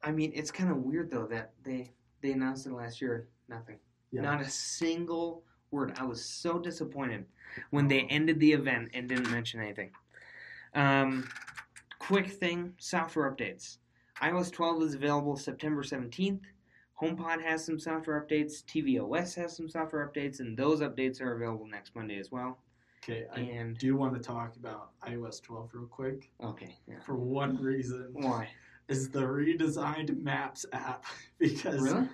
I 0.03 0.11
mean, 0.11 0.33
it's 0.35 0.51
kind 0.51 0.71
of 0.71 0.79
weird 0.79 1.11
though 1.11 1.27
that 1.27 1.53
they 1.63 1.91
they 2.23 2.33
announced 2.33 2.67
it 2.67 2.73
last 2.73 3.01
year. 3.01 3.29
Nothing. 3.49 3.79
Yeah. 4.11 4.23
Not 4.23 4.41
a 4.41 4.49
single 4.49 5.45
word. 5.71 5.97
I 5.99 6.05
was 6.05 6.25
so 6.25 6.59
disappointed 6.59 7.25
when 7.71 7.89
they 7.89 8.03
ended 8.03 8.41
the 8.41 8.53
event 8.53 8.91
and 8.95 9.09
didn't 9.09 9.31
mention 9.31 9.61
anything. 9.61 9.91
Um, 10.75 11.29
quick 12.07 12.29
thing: 12.29 12.73
software 12.79 13.31
updates. 13.31 13.79
iOS 14.23 14.53
12 14.53 14.83
is 14.83 14.95
available 14.95 15.37
September 15.37 15.83
17th. 15.83 16.41
HomePod 17.01 17.43
has 17.43 17.65
some 17.65 17.79
software 17.79 18.25
updates. 18.25 18.65
tvOS 18.65 19.35
has 19.35 19.57
some 19.57 19.69
software 19.69 20.09
updates, 20.09 20.41
and 20.41 20.57
those 20.57 20.81
updates 20.81 21.21
are 21.21 21.35
available 21.35 21.67
next 21.67 21.95
Monday 21.97 22.19
as 22.19 22.31
well. 22.31 22.59
Okay, 23.03 23.25
I 23.35 23.41
And 23.41 23.77
do 23.77 23.97
want 23.97 24.15
to 24.15 24.21
talk 24.21 24.57
about 24.57 24.93
iOS 25.07 25.43
12 25.43 25.71
real 25.75 25.87
quick 25.87 26.31
okay, 26.43 26.79
yeah. 26.89 27.01
for 27.01 27.17
one 27.17 27.57
reason. 27.61 28.09
Why? 28.13 28.49
Is 28.89 29.11
the 29.11 29.21
redesigned 29.21 30.17
Maps 30.23 30.65
app 30.73 31.05
because 31.39 31.81
Really? 31.83 32.09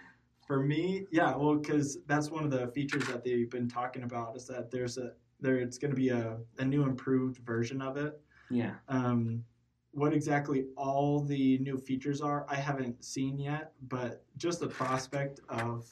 for 0.46 0.60
me, 0.60 1.06
yeah, 1.12 1.36
well, 1.36 1.56
because 1.56 1.98
that's 2.06 2.30
one 2.30 2.42
of 2.44 2.50
the 2.50 2.68
features 2.68 3.06
that 3.06 3.22
they've 3.22 3.50
been 3.50 3.68
talking 3.68 4.02
about 4.02 4.36
is 4.36 4.46
that 4.46 4.70
there's 4.70 4.98
a 4.98 5.12
there 5.40 5.56
it's 5.56 5.78
going 5.78 5.90
to 5.90 5.96
be 5.96 6.08
a, 6.10 6.38
a 6.58 6.64
new 6.64 6.82
improved 6.82 7.38
version 7.46 7.80
of 7.80 7.96
it. 7.96 8.20
Yeah. 8.50 8.74
Um, 8.88 9.44
what 9.92 10.12
exactly 10.12 10.66
all 10.76 11.20
the 11.20 11.58
new 11.58 11.76
features 11.78 12.20
are, 12.20 12.46
I 12.48 12.56
haven't 12.56 13.04
seen 13.04 13.38
yet, 13.38 13.72
but 13.88 14.24
just 14.36 14.60
the 14.60 14.68
prospect 14.68 15.40
of 15.48 15.86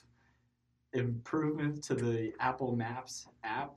improvement 0.92 1.82
to 1.84 1.94
the 1.94 2.32
Apple 2.40 2.76
Maps 2.76 3.26
app 3.44 3.76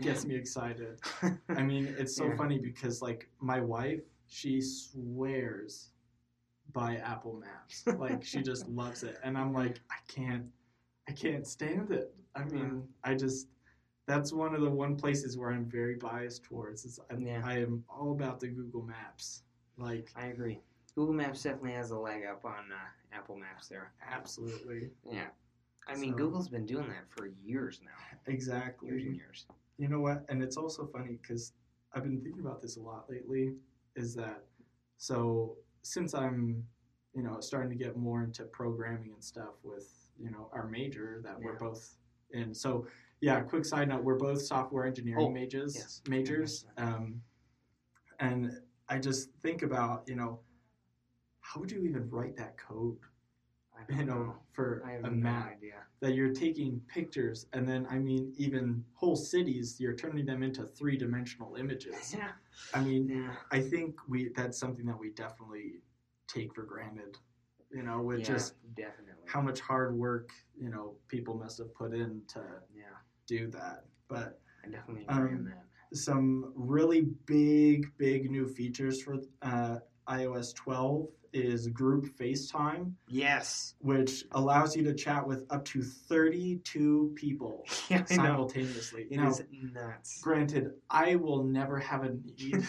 gets 0.00 0.20
mm-hmm. 0.20 0.30
me 0.30 0.34
excited. 0.36 1.00
I 1.48 1.62
mean, 1.62 1.94
it's 1.98 2.14
so 2.16 2.26
Yeah. 2.28 2.36
funny 2.36 2.58
because 2.58 3.02
like 3.02 3.28
my 3.40 3.60
wife, 3.60 4.00
she 4.26 4.60
swears 4.60 5.90
by 6.72 6.96
Apple 6.96 7.34
Maps. 7.40 7.84
Like 7.98 8.24
she 8.24 8.42
just 8.42 8.68
loves 8.82 9.02
it, 9.02 9.18
and 9.22 9.36
I'm 9.36 9.52
like, 9.52 9.80
I 9.90 9.96
can't, 10.08 10.44
I 11.08 11.12
can't 11.12 11.46
stand 11.46 11.90
it. 11.90 12.14
I 12.34 12.44
mean, 12.44 12.82
I 13.04 13.14
just 13.14 13.48
that's 14.06 14.32
one 14.32 14.54
of 14.54 14.60
the 14.60 14.70
one 14.70 14.96
places 14.96 15.38
where 15.38 15.50
I'm 15.50 15.64
very 15.64 15.96
biased 15.96 16.44
towards. 16.44 16.84
Is 16.84 17.00
I, 17.10 17.16
Yeah. 17.16 17.42
I 17.44 17.58
am 17.58 17.84
all 17.88 18.12
about 18.12 18.40
the 18.40 18.48
Google 18.48 18.82
Maps. 18.82 19.42
Like 19.76 20.10
I 20.16 20.26
agree. 20.26 20.60
Google 20.94 21.14
Maps 21.14 21.42
definitely 21.42 21.72
has 21.72 21.90
a 21.90 21.98
leg 21.98 22.24
up 22.24 22.44
on 22.44 22.70
uh, 22.72 23.16
Apple 23.16 23.36
Maps 23.36 23.68
there. 23.68 23.92
absolutely, 24.08 24.90
Yeah. 25.10 25.26
I 25.88 25.96
mean, 25.96 26.12
So- 26.12 26.16
Google's 26.18 26.48
been 26.48 26.64
doing 26.66 26.88
that 26.88 27.10
for 27.10 27.26
years 27.26 27.80
now. 27.84 28.18
Exactly. 28.26 28.88
Years 28.88 29.04
and 29.04 29.16
years. 29.16 29.46
You 29.76 29.88
know 29.88 30.00
what? 30.00 30.24
And 30.28 30.42
it's 30.42 30.56
also 30.56 30.86
funny 30.86 31.18
because 31.20 31.52
I've 31.92 32.04
been 32.04 32.20
thinking 32.22 32.40
about 32.40 32.62
this 32.62 32.76
a 32.76 32.80
lot 32.80 33.10
lately. 33.10 33.54
Is 33.96 34.14
that 34.14 34.44
so? 34.98 35.56
Since 35.82 36.14
I'm, 36.14 36.64
you 37.14 37.22
know, 37.22 37.40
starting 37.40 37.68
to 37.70 37.76
get 37.76 37.96
more 37.96 38.22
into 38.22 38.44
programming 38.44 39.12
and 39.12 39.22
stuff 39.22 39.54
with 39.62 39.92
you 40.18 40.30
know 40.30 40.48
our 40.52 40.66
major 40.68 41.20
that 41.24 41.38
we're 41.40 41.58
both 41.58 41.96
in. 42.30 42.54
So 42.54 42.86
yeah, 43.20 43.40
quick 43.40 43.64
side 43.64 43.88
note: 43.88 44.02
we're 44.04 44.14
both 44.18 44.40
software 44.42 44.86
engineering 44.86 45.26
Oh, 45.26 45.30
majors. 45.30 45.74
yes. 45.76 46.00
Majors. 46.08 46.66
Um, 46.78 47.20
and 48.20 48.60
I 48.88 48.98
just 48.98 49.30
think 49.42 49.62
about 49.62 50.04
you 50.06 50.14
know, 50.16 50.40
how 51.40 51.60
would 51.60 51.70
you 51.70 51.80
even 51.82 52.08
write 52.10 52.36
that 52.36 52.56
code? 52.58 52.96
You 53.90 54.04
know, 54.04 54.34
for 54.52 54.82
I 54.86 54.92
have 54.92 55.04
a 55.04 55.10
map 55.10 55.52
idea. 55.56 55.74
that 56.00 56.14
you're 56.14 56.32
taking 56.32 56.80
pictures 56.88 57.46
and 57.52 57.68
then 57.68 57.86
I 57.90 57.98
mean 57.98 58.32
even 58.38 58.84
whole 58.94 59.16
cities 59.16 59.76
you're 59.80 59.96
turning 59.96 60.24
them 60.24 60.42
into 60.42 60.64
three 60.64 60.96
dimensional 60.96 61.56
images. 61.56 62.14
Yeah. 62.16 62.30
I 62.72 62.80
mean 62.80 63.08
Yeah. 63.08 63.32
I 63.50 63.60
think 63.60 63.96
we 64.08 64.30
that's 64.36 64.58
something 64.58 64.86
that 64.86 64.98
we 64.98 65.10
definitely 65.10 65.82
take 66.28 66.54
for 66.54 66.62
granted. 66.62 67.18
You 67.72 67.82
know, 67.82 68.00
with 68.00 68.20
yeah, 68.20 68.26
just 68.26 68.54
definitely. 68.76 69.26
how 69.26 69.40
much 69.40 69.58
hard 69.60 69.94
work, 69.98 70.30
you 70.56 70.70
know, 70.70 70.94
people 71.08 71.34
must 71.36 71.58
have 71.58 71.74
put 71.74 71.92
in 71.92 72.22
to 72.28 72.40
yeah, 72.74 72.84
do 73.26 73.48
that. 73.50 73.84
But 74.08 74.38
I 74.64 74.68
definitely 74.68 75.02
agree 75.02 75.32
Um, 75.32 75.38
on 75.38 75.44
that. 75.46 75.64
Some 75.94 76.52
really 76.54 77.02
big, 77.26 77.90
big 77.96 78.30
new 78.30 78.46
features 78.48 79.02
for 79.02 79.16
uh, 79.42 79.76
iOS 80.08 80.54
12 80.54 81.06
is 81.32 81.66
group 81.68 82.06
FaceTime, 82.16 82.92
Yes. 83.08 83.74
which 83.80 84.24
allows 84.32 84.76
you 84.76 84.84
to 84.84 84.94
chat 84.94 85.26
with 85.26 85.44
up 85.50 85.64
to 85.64 85.82
32 85.82 87.12
people 87.16 87.64
Yeah, 87.88 87.98
know. 87.98 88.04
simultaneously. 88.06 89.06
It 89.10 89.16
now, 89.16 89.30
is 89.30 89.42
nuts. 89.50 90.20
granted, 90.22 90.70
I 90.90 91.16
will 91.16 91.42
never 91.42 91.78
have 91.80 92.04
a 92.04 92.10
need. 92.24 92.64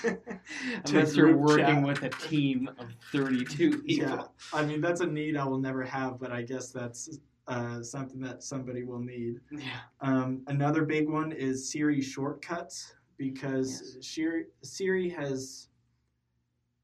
Unless 0.85 1.15
you're 1.15 1.37
working 1.37 1.65
chat. 1.65 1.83
with 1.83 2.03
a 2.03 2.09
team 2.09 2.69
of 2.79 2.87
32 3.11 3.81
people. 3.83 4.07
yeah, 4.07 4.23
I 4.53 4.65
mean 4.65 4.81
that's 4.81 5.01
a 5.01 5.05
need 5.07 5.37
I 5.37 5.45
will 5.45 5.59
never 5.59 5.83
have, 5.83 6.19
but 6.19 6.31
I 6.31 6.41
guess 6.41 6.71
that's 6.71 7.19
uh, 7.47 7.83
something 7.83 8.19
that 8.21 8.41
somebody 8.41 8.83
will 8.83 8.99
need. 8.99 9.35
Yeah. 9.51 9.61
Um, 10.01 10.41
another 10.47 10.83
big 10.85 11.07
one 11.07 11.31
is 11.31 11.71
Siri 11.71 12.01
shortcuts 12.01 12.95
because 13.17 13.97
Siri, 14.01 14.45
Siri 14.63 15.09
has, 15.09 15.67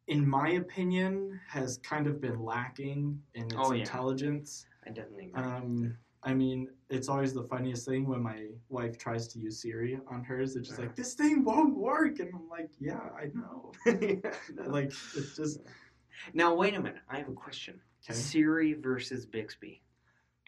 in 0.07 0.27
my 0.27 0.50
opinion, 0.51 1.39
has 1.47 1.77
kind 1.79 2.07
of 2.07 2.19
been 2.21 2.39
lacking 2.43 3.21
in 3.35 3.43
its 3.45 3.55
Oh, 3.57 3.73
yeah. 3.73 3.81
intelligence. 3.81 4.65
I 4.85 4.89
definitely 4.89 5.31
agree. 5.33 5.43
Um, 5.43 5.97
I 6.23 6.33
mean, 6.33 6.69
it's 6.89 7.09
always 7.09 7.33
the 7.33 7.43
funniest 7.43 7.88
thing 7.88 8.07
when 8.07 8.21
my 8.21 8.47
wife 8.69 8.97
tries 8.97 9.27
to 9.29 9.39
use 9.39 9.61
Siri 9.61 10.00
on 10.07 10.23
hers. 10.23 10.55
It's 10.55 10.67
just 10.67 10.79
like 10.79 10.95
this 10.95 11.15
thing 11.15 11.43
won't 11.43 11.75
work, 11.75 12.19
and 12.19 12.29
I'm 12.33 12.47
like, 12.47 12.69
yeah, 12.79 13.00
I 13.17 13.31
know. 13.33 13.71
like 14.67 14.91
it's 15.15 15.35
just 15.35 15.59
now, 16.33 16.53
wait 16.53 16.75
a 16.75 16.79
minute. 16.79 17.01
I 17.09 17.17
have 17.17 17.29
a 17.29 17.33
question. 17.33 17.79
okay. 18.07 18.13
Siri 18.13 18.73
versus 18.73 19.25
Bixby. 19.25 19.81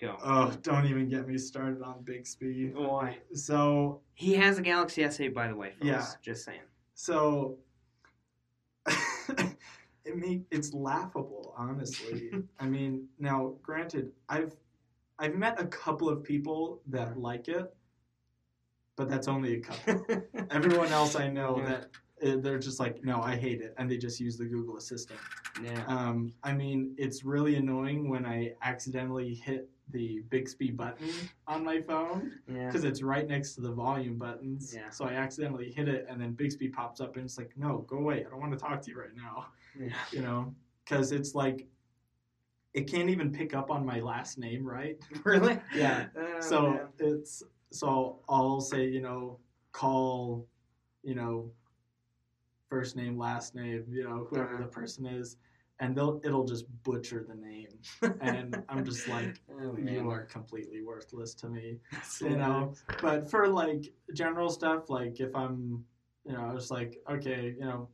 Go. 0.01 0.17
Oh, 0.23 0.51
don't 0.63 0.85
even 0.85 1.07
get 1.07 1.27
me 1.27 1.37
started 1.37 1.81
on 1.81 2.01
Bixby. 2.03 2.71
Why? 2.75 3.17
So 3.33 4.01
He 4.15 4.33
has 4.35 4.57
a 4.57 4.61
Galaxy 4.61 5.03
S8, 5.03 5.33
by 5.33 5.47
the 5.47 5.55
way, 5.55 5.69
folks. 5.71 5.85
Yeah. 5.85 6.05
Just 6.21 6.43
saying. 6.45 6.59
So 6.95 7.57
it 8.87 10.17
make 10.17 10.41
it's 10.51 10.73
laughable, 10.73 11.53
honestly. 11.57 12.31
I 12.59 12.65
mean, 12.67 13.07
now 13.19 13.53
granted, 13.61 14.11
I've 14.29 14.55
I've 15.19 15.35
met 15.35 15.61
a 15.61 15.65
couple 15.67 16.09
of 16.09 16.23
people 16.23 16.81
that 16.87 17.17
like 17.17 17.47
it, 17.47 17.73
but 18.95 19.09
that's 19.09 19.27
only 19.27 19.55
a 19.55 19.59
couple. 19.61 20.05
Everyone 20.51 20.87
else 20.91 21.15
I 21.15 21.29
know 21.29 21.57
Yeah. 21.59 21.65
that 21.65 21.87
uh, 22.33 22.37
they're 22.41 22.59
just 22.59 22.79
like, 22.79 23.03
no, 23.03 23.21
I 23.21 23.35
hate 23.35 23.61
it, 23.61 23.73
and 23.77 23.89
they 23.89 23.97
just 23.97 24.19
use 24.19 24.37
the 24.37 24.45
Google 24.45 24.77
Assistant. 24.77 25.19
yeah. 25.63 25.83
Um, 25.87 26.33
I 26.43 26.51
mean, 26.53 26.93
it's 26.97 27.23
really 27.23 27.55
annoying 27.55 28.09
when 28.09 28.25
I 28.25 28.53
accidentally 28.63 29.33
hit 29.35 29.69
the 29.91 30.21
Bixby 30.29 30.71
button 30.71 31.09
on 31.47 31.63
my 31.63 31.81
phone 31.81 32.39
Yeah. 32.47 32.67
because 32.67 32.83
it's 32.83 33.01
right 33.03 33.27
next 33.27 33.53
to 33.55 33.61
the 33.61 33.71
volume 33.71 34.17
buttons. 34.17 34.73
Yeah. 34.75 34.89
So 34.89 35.05
I 35.05 35.13
accidentally 35.13 35.71
hit 35.71 35.87
it, 35.87 36.05
and 36.09 36.19
then 36.19 36.33
Bixby 36.33 36.69
pops 36.69 36.99
up, 37.01 37.15
and 37.15 37.25
it's 37.25 37.37
like, 37.37 37.51
no, 37.57 37.79
go 37.87 37.97
away. 37.97 38.25
I 38.25 38.29
don't 38.29 38.39
want 38.39 38.53
to 38.53 38.57
talk 38.57 38.81
to 38.81 38.89
you 38.91 38.99
right 38.99 39.15
now. 39.15 39.47
Yeah. 39.79 39.93
You 40.11 40.21
know, 40.21 40.55
because 40.83 41.11
it's 41.11 41.35
like, 41.35 41.67
it 42.73 42.89
can't 42.89 43.09
even 43.09 43.31
pick 43.31 43.53
up 43.53 43.69
on 43.69 43.85
my 43.85 43.99
last 43.99 44.37
name, 44.39 44.65
right? 44.65 44.97
Really? 45.25 45.59
Yeah. 45.75 46.07
Oh, 46.17 46.39
so 46.39 46.61
man. 46.71 46.87
it's 46.99 47.43
so 47.71 48.19
I'll 48.29 48.61
say, 48.61 48.87
you 48.87 49.01
know, 49.01 49.39
call, 49.73 50.47
you 51.03 51.15
know, 51.15 51.51
first 52.69 52.95
name, 52.95 53.17
last 53.17 53.53
name, 53.55 53.85
you 53.89 54.03
know, 54.03 54.27
whoever 54.29 54.57
the 54.57 54.63
Uh-huh. 54.63 54.67
person 54.67 55.05
is, 55.05 55.37
and 55.83 55.97
they'll 55.97 56.21
it'll 56.23 56.45
just 56.45 56.65
butcher 56.83 57.25
the 57.27 57.35
name, 57.35 57.67
and 58.21 58.63
I'm 58.69 58.85
just 58.85 59.07
like, 59.09 59.41
Oh, 59.61 59.77
you 59.77 60.09
are 60.09 60.23
completely 60.23 60.81
worthless 60.81 61.33
to 61.35 61.49
me. 61.49 61.79
That's 61.91 62.21
you 62.21 62.37
know. 62.37 62.73
But 63.01 63.29
for 63.29 63.47
like 63.49 63.91
general 64.13 64.49
stuff, 64.49 64.89
like 64.89 65.19
if 65.19 65.35
I'm, 65.35 65.83
you 66.25 66.33
know, 66.33 66.41
I 66.41 66.53
was 66.53 66.71
like, 66.71 66.97
okay, 67.09 67.53
you 67.59 67.65
know, 67.65 67.89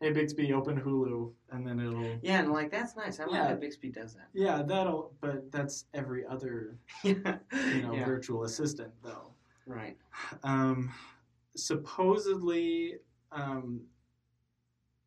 hey 0.00 0.10
Bixby, 0.10 0.52
open 0.52 0.80
Hulu, 0.80 1.32
and 1.52 1.64
then 1.64 1.78
it'll. 1.78 2.18
Yeah, 2.22 2.40
and 2.40 2.52
like 2.52 2.72
that's 2.72 2.96
nice. 2.96 3.20
I 3.20 3.24
like 3.24 3.34
Yeah. 3.34 3.48
that 3.48 3.60
Bixby 3.60 3.90
does 3.90 4.14
that. 4.14 4.28
Yeah, 4.34 4.62
that'll. 4.62 5.12
But 5.20 5.52
that's 5.52 5.84
every 5.94 6.26
other, 6.26 6.76
yeah. 7.04 7.36
you 7.52 7.82
know, 7.82 7.94
yeah. 7.94 8.04
virtual 8.04 8.42
assistant 8.42 8.92
though. 9.04 9.28
Right. 9.64 9.96
Um, 10.42 10.92
supposedly, 11.54 12.96
um, 13.30 13.82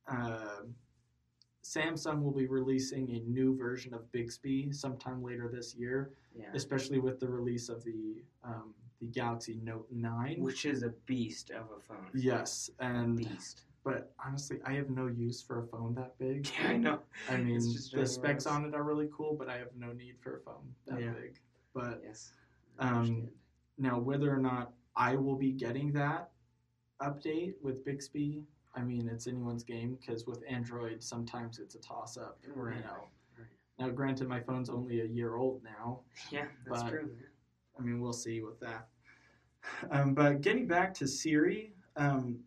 uh, 0.09 0.61
Samsung 1.75 2.21
will 2.21 2.31
be 2.31 2.45
releasing 2.45 3.09
a 3.09 3.19
new 3.27 3.57
version 3.57 3.91
of 3.95 4.09
Bixby 4.11 4.71
sometime 4.71 5.23
later 5.23 5.47
this 5.51 5.73
year, 5.73 6.11
Yeah. 6.37 6.45
especially 6.53 6.99
with 6.99 7.19
the 7.19 7.27
release 7.27 7.69
of 7.69 7.83
the 7.83 8.21
um, 8.43 8.75
the 9.01 9.07
Galaxy 9.07 9.59
Note 9.63 9.87
Nine. 9.91 10.37
Which 10.39 10.65
is 10.65 10.83
a 10.83 10.89
beast 11.07 11.49
of 11.49 11.65
a 11.75 11.79
phone. 11.81 12.07
Yes, 12.13 12.69
and 12.79 13.17
Beast. 13.17 13.63
but 13.83 14.13
honestly, 14.23 14.59
I 14.63 14.73
have 14.73 14.89
no 14.91 15.07
use 15.07 15.41
for 15.41 15.59
a 15.63 15.67
phone 15.67 15.95
that 15.95 16.17
big. 16.19 16.47
Yeah, 16.61 16.67
I 16.69 16.77
know. 16.77 16.99
I 17.29 17.37
mean, 17.37 17.55
It's 17.57 17.73
just 17.73 17.91
the 17.93 18.05
specs 18.05 18.45
on 18.45 18.63
it 18.65 18.75
are 18.75 18.83
really 18.83 19.09
cool, 19.11 19.33
but 19.33 19.49
I 19.49 19.57
have 19.57 19.75
no 19.75 19.91
need 19.91 20.15
for 20.21 20.37
a 20.37 20.39
phone 20.41 20.73
that 20.85 21.01
Yeah. 21.01 21.13
big. 21.13 21.39
But 21.73 22.01
Yes. 22.05 22.31
Um, 22.77 23.27
now, 23.79 23.97
whether 23.99 24.31
or 24.31 24.37
not 24.39 24.71
I 24.95 25.15
will 25.15 25.35
be 25.35 25.51
getting 25.51 25.91
that 25.93 26.29
update 27.01 27.55
with 27.61 27.83
Bixby, 27.83 28.43
I 28.75 28.81
mean, 28.81 29.07
it's 29.07 29.27
anyone's 29.27 29.63
game 29.63 29.97
because 29.99 30.25
with 30.25 30.43
Android, 30.49 31.01
sometimes 31.01 31.59
it's 31.59 31.75
a 31.75 31.79
toss 31.79 32.17
up. 32.17 32.39
Right. 32.53 32.77
You 32.77 32.83
know. 32.83 33.07
Right. 33.37 33.47
Now, 33.79 33.89
granted, 33.89 34.27
my 34.27 34.39
phone's 34.41 34.69
only 34.69 35.01
a 35.01 35.05
year 35.05 35.35
old 35.37 35.63
now. 35.63 36.01
Yeah, 36.31 36.45
that's 36.67 36.83
but- 36.83 36.89
true. 36.89 37.09
I 37.77 37.81
mean, 37.81 37.99
we'll 37.99 38.13
see 38.13 38.41
with 38.41 38.59
that. 38.61 38.87
Um, 39.91 40.13
but 40.13 40.41
getting 40.41 40.65
back 40.67 40.93
to 40.95 41.07
Siri, 41.07 41.73
um, 41.97 42.39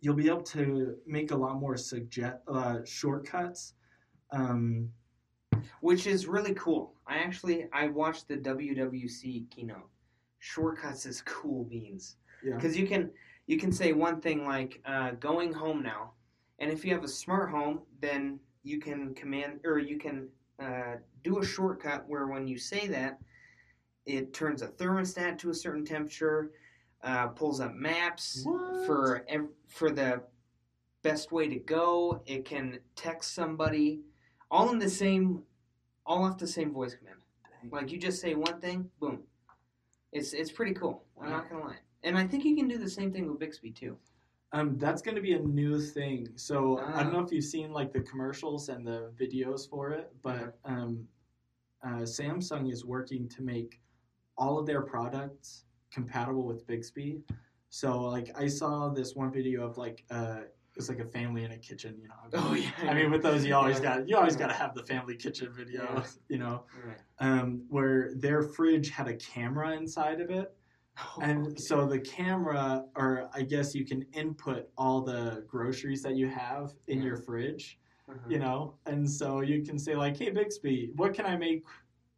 you'll 0.00 0.14
be 0.14 0.28
able 0.28 0.42
to 0.42 0.96
make 1.06 1.30
a 1.32 1.36
lot 1.36 1.58
more 1.58 1.76
suggest 1.76 2.36
uh, 2.46 2.78
shortcuts. 2.84 3.74
Um, 4.30 4.90
Which 5.80 6.06
is 6.06 6.26
really 6.26 6.54
cool. 6.54 6.92
I 7.06 7.16
actually 7.18 7.66
I 7.72 7.88
watched 7.88 8.28
the 8.28 8.36
WWDC 8.36 9.50
keynote. 9.50 9.88
Shortcuts 10.38 11.06
is 11.06 11.22
cool 11.22 11.64
beans. 11.64 12.16
yeah. 12.44 12.54
because 12.56 12.76
you 12.76 12.86
can 12.86 13.10
you 13.46 13.56
can 13.58 13.72
say 13.72 13.92
one 13.92 14.20
thing 14.20 14.44
like 14.44 14.80
uh, 14.84 15.12
going 15.12 15.52
home 15.52 15.82
now. 15.82 16.12
And 16.58 16.70
if 16.70 16.84
you 16.84 16.92
have 16.94 17.04
a 17.04 17.08
smart 17.08 17.50
home 17.50 17.80
then 18.00 18.40
you 18.62 18.78
can 18.80 19.14
command 19.14 19.60
or 19.64 19.78
you 19.78 19.98
can 19.98 20.28
uh, 20.60 20.96
do 21.22 21.38
a 21.38 21.44
shortcut 21.44 22.04
where 22.08 22.26
when 22.26 22.48
you 22.48 22.58
say 22.58 22.86
that 22.88 23.18
it 24.06 24.32
turns 24.32 24.62
a 24.62 24.68
thermostat 24.68 25.38
to 25.38 25.50
a 25.50 25.54
certain 25.54 25.84
temperature 25.84 26.50
uh, 27.02 27.28
pulls 27.28 27.60
up 27.60 27.74
maps 27.74 28.40
What? 28.44 28.86
for 28.86 29.24
ev- 29.28 29.48
for 29.68 29.90
the 29.90 30.22
best 31.02 31.30
way 31.30 31.46
to 31.48 31.56
go. 31.56 32.22
It 32.26 32.44
can 32.44 32.78
text 32.96 33.34
somebody. 33.34 34.00
All 34.50 34.70
in 34.70 34.78
the 34.78 34.88
same 34.90 35.42
all 36.04 36.24
off 36.24 36.38
the 36.38 36.46
same 36.46 36.72
voice 36.72 36.94
command. 36.94 37.18
Dang. 37.62 37.70
like 37.70 37.92
you 37.92 37.98
just 37.98 38.20
say 38.20 38.34
one 38.34 38.60
thing 38.60 38.90
boom. 39.00 39.22
It's 40.12 40.32
it's 40.32 40.50
pretty 40.50 40.72
cool. 40.74 41.04
I'm 41.20 41.30
Wow. 41.30 41.36
not 41.36 41.50
gonna 41.50 41.64
lie 41.64 41.76
and 42.06 42.16
i 42.16 42.26
think 42.26 42.44
you 42.44 42.56
can 42.56 42.68
do 42.68 42.78
the 42.78 42.88
same 42.88 43.12
thing 43.12 43.28
with 43.28 43.38
bixby 43.38 43.70
too 43.70 43.96
Um, 44.52 44.78
that's 44.78 45.02
going 45.02 45.16
to 45.16 45.20
be 45.20 45.34
a 45.34 45.40
new 45.62 45.80
thing. 45.80 46.28
So 46.36 46.78
I 46.78 47.02
don't 47.02 47.12
Ah. 47.12 47.18
know 47.18 47.24
if 47.26 47.32
you've 47.32 47.44
seen 47.56 47.72
like 47.72 47.90
the 47.92 48.00
commercials 48.10 48.68
and 48.72 48.86
the 48.86 49.00
videos 49.22 49.68
for 49.68 49.90
it, 49.98 50.06
but 50.22 50.56
um, 50.64 50.92
uh, 51.86 52.04
Samsung 52.16 52.70
is 52.72 52.84
working 52.94 53.28
to 53.36 53.42
make 53.42 53.80
all 54.38 54.56
of 54.60 54.64
their 54.70 54.82
products 54.82 55.64
compatible 55.96 56.44
with 56.50 56.64
Bixby. 56.66 57.10
So 57.70 57.88
like 58.16 58.28
I 58.44 58.46
saw 58.46 58.88
this 58.98 59.10
one 59.22 59.30
video 59.32 59.66
of 59.68 59.76
like 59.78 60.04
uh, 60.18 60.42
it's 60.76 60.88
like 60.88 61.00
a 61.00 61.10
family 61.18 61.42
in 61.44 61.50
a 61.52 61.58
kitchen, 61.58 61.92
you 62.00 62.08
know. 62.08 62.20
Oh, 62.34 62.54
yeah, 62.54 62.90
I 62.90 62.94
mean, 62.94 63.10
with 63.10 63.22
those, 63.22 63.44
you 63.44 63.54
always 63.60 63.78
Yeah. 63.80 63.88
got 63.98 64.08
you 64.08 64.16
always 64.16 64.36
got 64.36 64.48
to 64.54 64.58
have 64.62 64.72
the 64.74 64.84
family 64.92 65.16
kitchen 65.16 65.48
video, 65.52 65.82
Yeah. 65.82 66.06
you 66.28 66.38
know, 66.38 66.56
right 66.86 67.00
um, 67.18 67.46
where 67.68 68.14
their 68.14 68.40
fridge 68.54 68.88
had 68.90 69.08
a 69.08 69.16
camera 69.16 69.68
inside 69.82 70.20
of 70.20 70.30
it. 70.30 70.48
And 71.20 71.46
Okay. 71.48 71.56
so 71.58 71.86
the 71.86 71.98
camera, 71.98 72.84
or 72.96 73.28
I 73.34 73.42
guess 73.42 73.74
you 73.74 73.84
can 73.84 74.02
input 74.12 74.68
all 74.78 75.02
the 75.02 75.44
groceries 75.46 76.02
that 76.02 76.16
you 76.16 76.28
have 76.28 76.72
in 76.88 76.98
Yeah. 76.98 77.04
your 77.04 77.16
fridge, 77.16 77.78
Uh-huh. 78.08 78.18
you 78.28 78.38
know, 78.38 78.74
and 78.86 79.08
so 79.10 79.40
you 79.40 79.62
can 79.62 79.78
say 79.78 79.94
like, 79.94 80.16
"Hey 80.16 80.30
Bixby, 80.30 80.92
what 80.96 81.14
can 81.14 81.26
I 81.26 81.36
make?" 81.36 81.64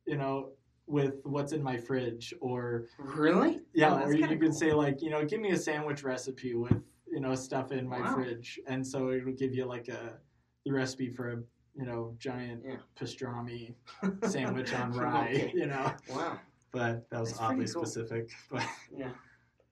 You 0.06 0.16
know, 0.16 0.52
with 0.86 1.16
what's 1.24 1.52
in 1.52 1.62
my 1.62 1.76
fridge, 1.76 2.32
or 2.40 2.86
really 2.98 3.60
yeah, 3.74 3.94
Oh, 3.94 4.04
or 4.04 4.14
you 4.14 4.26
can 4.26 4.40
cool. 4.40 4.52
say 4.52 4.72
like, 4.72 5.02
you 5.02 5.10
know, 5.10 5.24
give 5.24 5.40
me 5.40 5.50
a 5.50 5.56
sandwich 5.56 6.02
recipe 6.02 6.54
with 6.54 6.82
you 7.06 7.20
know 7.20 7.34
stuff 7.34 7.72
in 7.72 7.88
my 7.88 8.00
Wow. 8.00 8.14
fridge, 8.14 8.60
and 8.66 8.86
so 8.86 9.08
it 9.08 9.24
will 9.24 9.32
give 9.32 9.54
you 9.54 9.64
like 9.66 9.88
a 9.88 10.18
the 10.64 10.72
recipe 10.72 11.10
for 11.10 11.32
a 11.32 11.36
you 11.74 11.84
know 11.86 12.14
giant 12.18 12.62
Yeah. 12.64 12.76
pastrami 12.98 13.74
sandwich 14.24 14.72
on 14.72 14.92
rye, 14.92 15.30
Okay. 15.32 15.52
you 15.54 15.66
know. 15.66 15.92
wow 16.08 16.38
But 16.72 17.08
that 17.10 17.20
was 17.20 17.30
That's 17.30 17.40
oddly 17.40 17.66
cool. 17.66 17.84
specific, 17.86 18.30
but. 18.50 18.62
yeah 18.96 19.10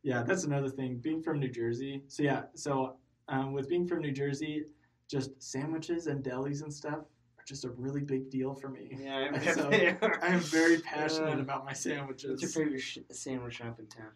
Yeah, 0.03 0.23
that's 0.23 0.45
another 0.45 0.69
thing. 0.71 0.97
Being 0.99 1.23
from 1.23 1.41
New 1.41 1.49
Jersey, 1.51 2.03
so 2.09 2.23
yeah, 2.23 2.45
so 2.55 2.97
um, 3.29 3.53
with 3.53 3.69
being 3.69 3.87
from 3.87 4.01
New 4.01 4.13
Jersey, 4.13 4.65
just 5.09 5.31
sandwiches 5.43 6.07
and 6.07 6.25
delis 6.25 6.63
and 6.63 6.73
stuff 6.73 7.01
are 7.39 7.45
just 7.47 7.65
a 7.65 7.71
really 7.71 8.01
big 8.03 8.31
deal 8.31 8.55
for 8.55 8.69
me. 8.69 8.97
yeah 8.99 9.31
I, 9.35 9.39
So, 9.55 9.69
bet 9.69 10.01
they 10.01 10.07
are. 10.07 10.19
I 10.23 10.29
am 10.29 10.41
very 10.41 10.79
passionate 10.95 11.39
Uh, 11.39 11.43
about 11.43 11.65
my 11.65 11.73
sandwiches. 11.73 12.41
what's 12.43 12.43
your 12.57 12.65
favorite 12.65 12.81
sh- 12.81 12.99
sandwich 13.11 13.55
shop 13.55 13.79
in 13.79 13.87
town 13.89 14.13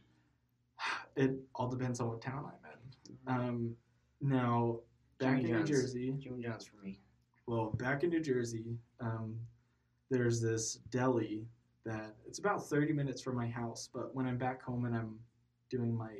It 1.16 1.32
all 1.54 1.68
depends 1.68 2.00
on 2.00 2.08
what 2.08 2.20
town 2.22 2.46
I'm 2.46 2.70
in. 2.70 3.40
Um, 3.48 3.76
now, 4.20 4.78
back 5.18 5.36
Jimmy 5.38 5.50
in 5.50 5.56
John's. 5.58 5.70
New 5.70 5.76
Jersey, 5.76 6.14
jimmy 6.18 6.42
john's 6.42 6.64
for 6.66 6.76
me 6.84 6.98
well, 7.46 7.72
back 7.78 8.04
in 8.04 8.10
New 8.10 8.20
Jersey, 8.20 8.76
um, 9.00 9.34
there's 10.08 10.40
this 10.40 10.76
deli 10.90 11.46
that 11.84 12.14
it's 12.26 12.38
about 12.38 12.68
30 12.68 12.92
minutes 12.92 13.22
from 13.22 13.36
my 13.36 13.46
house. 13.46 13.88
But 13.92 14.14
when 14.14 14.26
I'm 14.26 14.38
back 14.38 14.62
home 14.62 14.84
and 14.84 14.94
I'm 14.94 15.18
doing 15.70 15.96
my 15.96 16.14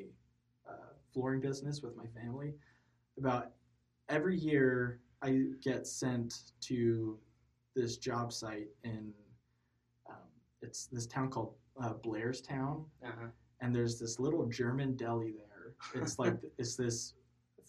uh, 0.69 0.93
flooring 1.13 1.41
business 1.41 1.83
with 1.83 1.97
my 1.97 2.07
family, 2.21 2.55
about 3.19 3.53
every 4.09 4.37
year 4.37 5.01
I 5.23 5.47
get 5.63 5.87
sent 5.87 6.53
to 6.63 7.19
this 7.77 7.97
job 7.97 8.33
site 8.33 8.69
in 8.85 9.13
um, 10.09 10.17
it's 10.63 10.87
this 10.87 11.07
town 11.07 11.31
called 11.31 11.55
uh, 11.81 11.95
Blairstown, 11.95 12.85
uh-huh 13.05 13.29
and 13.61 13.75
there's 13.75 13.99
this 13.99 14.19
little 14.19 14.47
German 14.47 14.97
deli 14.97 15.33
there. 15.33 15.75
It's 16.03 16.19
like 16.19 16.37
it's 16.59 16.77
this 16.77 17.15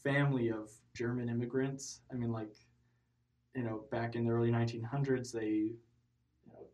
family 0.03 0.49
of 0.49 0.69
German 0.95 1.29
immigrants. 1.29 2.01
I 2.11 2.15
mean, 2.15 2.31
like 2.31 2.53
you 3.55 3.63
know, 3.63 3.83
back 3.91 4.15
in 4.15 4.25
the 4.25 4.31
early 4.31 4.49
1900s, 4.49 5.31
they 5.31 5.73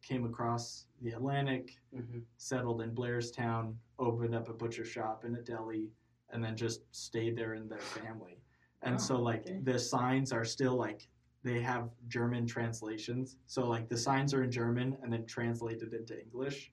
came 0.08 0.26
across 0.26 0.86
the 1.02 1.12
Atlantic, 1.12 1.78
hmm 1.93 2.20
settled 2.38 2.82
in 2.82 2.91
Blairstown, 2.96 3.76
opened 4.00 4.36
up 4.36 4.48
a 4.50 4.54
butcher 4.54 4.86
shop 4.86 5.24
and 5.26 5.36
a 5.38 5.41
deli, 5.41 5.89
and 6.30 6.43
then 6.43 6.56
just 6.56 6.82
stayed 6.96 7.36
there 7.38 7.54
in 7.56 7.67
their 7.67 7.80
family. 7.80 8.39
And 8.84 8.96
Oh, 8.96 8.98
so, 8.98 9.17
like, 9.22 9.41
okay. 9.41 9.60
the 9.63 9.78
signs 9.80 10.32
are 10.32 10.46
still 10.46 10.76
like 10.76 11.08
they 11.43 11.62
have 11.62 11.89
German 12.08 12.46
translations. 12.46 13.38
So, 13.48 13.67
like, 13.67 13.89
the 13.89 13.98
signs 13.98 14.34
are 14.34 14.43
in 14.43 14.52
German 14.52 14.98
and 15.02 15.12
then 15.12 15.26
translated 15.26 15.93
into 15.93 16.20
English. 16.22 16.72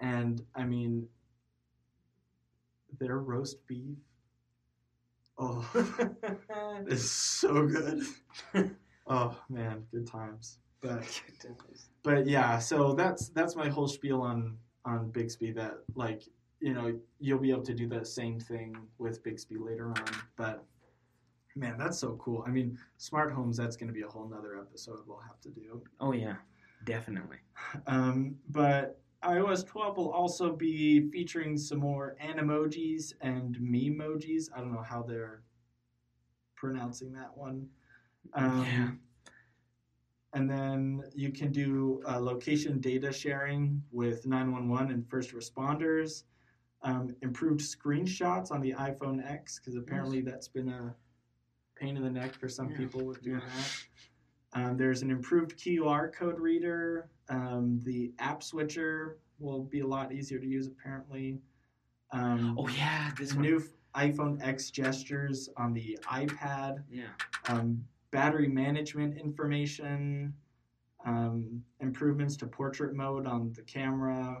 And 0.00 0.42
I 0.54 0.64
mean, 0.64 1.08
their 2.98 3.18
roast 3.18 3.66
beef, 3.66 3.98
oh, 5.38 5.68
is 6.86 7.10
so 7.10 7.66
good. 7.66 8.02
oh 9.06 9.36
man, 9.48 9.84
good 9.92 10.06
times. 10.06 10.58
But 10.82 11.22
but 12.02 12.26
yeah, 12.26 12.58
so 12.58 12.92
that's 12.92 13.28
that's 13.28 13.56
my 13.56 13.68
whole 13.68 13.88
spiel 13.88 14.20
on 14.20 14.56
on 14.84 15.10
Bixby. 15.10 15.52
That 15.52 15.78
like 15.94 16.22
you 16.60 16.74
know 16.74 16.98
you'll 17.20 17.38
be 17.38 17.50
able 17.50 17.62
to 17.62 17.74
do 17.74 17.88
the 17.88 18.04
same 18.04 18.38
thing 18.40 18.76
with 18.98 19.22
Bixby 19.22 19.56
later 19.56 19.88
on. 19.88 20.04
But 20.36 20.64
man, 21.56 21.76
that's 21.78 21.98
so 21.98 22.16
cool. 22.20 22.44
I 22.46 22.50
mean, 22.50 22.78
smart 22.96 23.32
homes. 23.32 23.56
That's 23.56 23.76
going 23.76 23.88
to 23.88 23.94
be 23.94 24.02
a 24.02 24.08
whole 24.08 24.28
nother 24.28 24.58
episode 24.58 24.98
we'll 25.06 25.18
have 25.20 25.40
to 25.42 25.50
do. 25.50 25.82
oh 26.00 26.12
yeah 26.12 26.36
definitely 26.84 27.36
Um, 27.86 28.36
but 28.48 28.98
iOS 29.22 29.64
12 29.64 29.96
will 29.96 30.10
also 30.10 30.52
be 30.52 31.08
featuring 31.10 31.56
some 31.56 31.78
more 31.78 32.16
animojis 32.20 33.12
and 33.20 33.56
memojis. 33.56 34.48
I 34.54 34.58
don't 34.58 34.72
know 34.72 34.82
how 34.82 35.02
they're 35.02 35.42
pronouncing 36.56 37.12
that 37.12 37.36
one. 37.36 37.68
Um, 38.34 38.66
Yeah. 38.66 38.90
And 40.34 40.48
then 40.48 41.02
you 41.14 41.30
can 41.30 41.52
do 41.52 42.02
uh, 42.08 42.18
location 42.18 42.80
data 42.80 43.12
sharing 43.12 43.82
with 43.90 44.26
911 44.26 44.90
and 44.90 45.08
first 45.08 45.34
responders. 45.34 46.24
Um, 46.84 47.14
improved 47.22 47.60
screenshots 47.60 48.50
on 48.50 48.60
the 48.60 48.72
iPhone 48.72 49.24
X 49.30 49.58
because 49.58 49.76
apparently 49.76 50.20
that's 50.20 50.48
been 50.48 50.68
a 50.68 50.94
pain 51.76 51.96
in 51.96 52.02
the 52.02 52.10
neck 52.10 52.34
for 52.34 52.48
some 52.48 52.70
Yeah. 52.70 52.78
people 52.78 53.04
with 53.04 53.22
doing 53.22 53.40
Yeah. 53.40 53.46
that. 53.56 53.86
Um, 54.54 54.76
there's 54.76 55.02
an 55.02 55.10
improved 55.10 55.56
QR 55.58 56.12
code 56.12 56.40
reader. 56.40 57.08
Um, 57.28 57.78
the 57.84 58.12
app 58.18 58.42
switcher 58.42 59.18
will 59.38 59.62
be 59.62 59.80
a 59.80 59.86
lot 59.86 60.12
easier 60.12 60.38
to 60.38 60.46
use 60.46 60.66
apparently. 60.66 61.40
Um, 62.10 62.56
oh 62.58 62.68
yeah 62.68 63.12
this 63.18 63.34
new 63.34 63.62
iPhone 63.94 64.42
X 64.42 64.70
gestures 64.70 65.48
on 65.56 65.72
the 65.72 65.98
iPad, 66.04 66.82
Yeah. 66.90 67.08
um, 67.48 67.84
battery 68.12 68.46
management 68.46 69.18
information, 69.18 70.32
um, 71.04 71.60
improvements 71.80 72.36
to 72.36 72.46
portrait 72.46 72.94
mode 72.94 73.26
on 73.26 73.52
the 73.54 73.62
camera, 73.62 74.40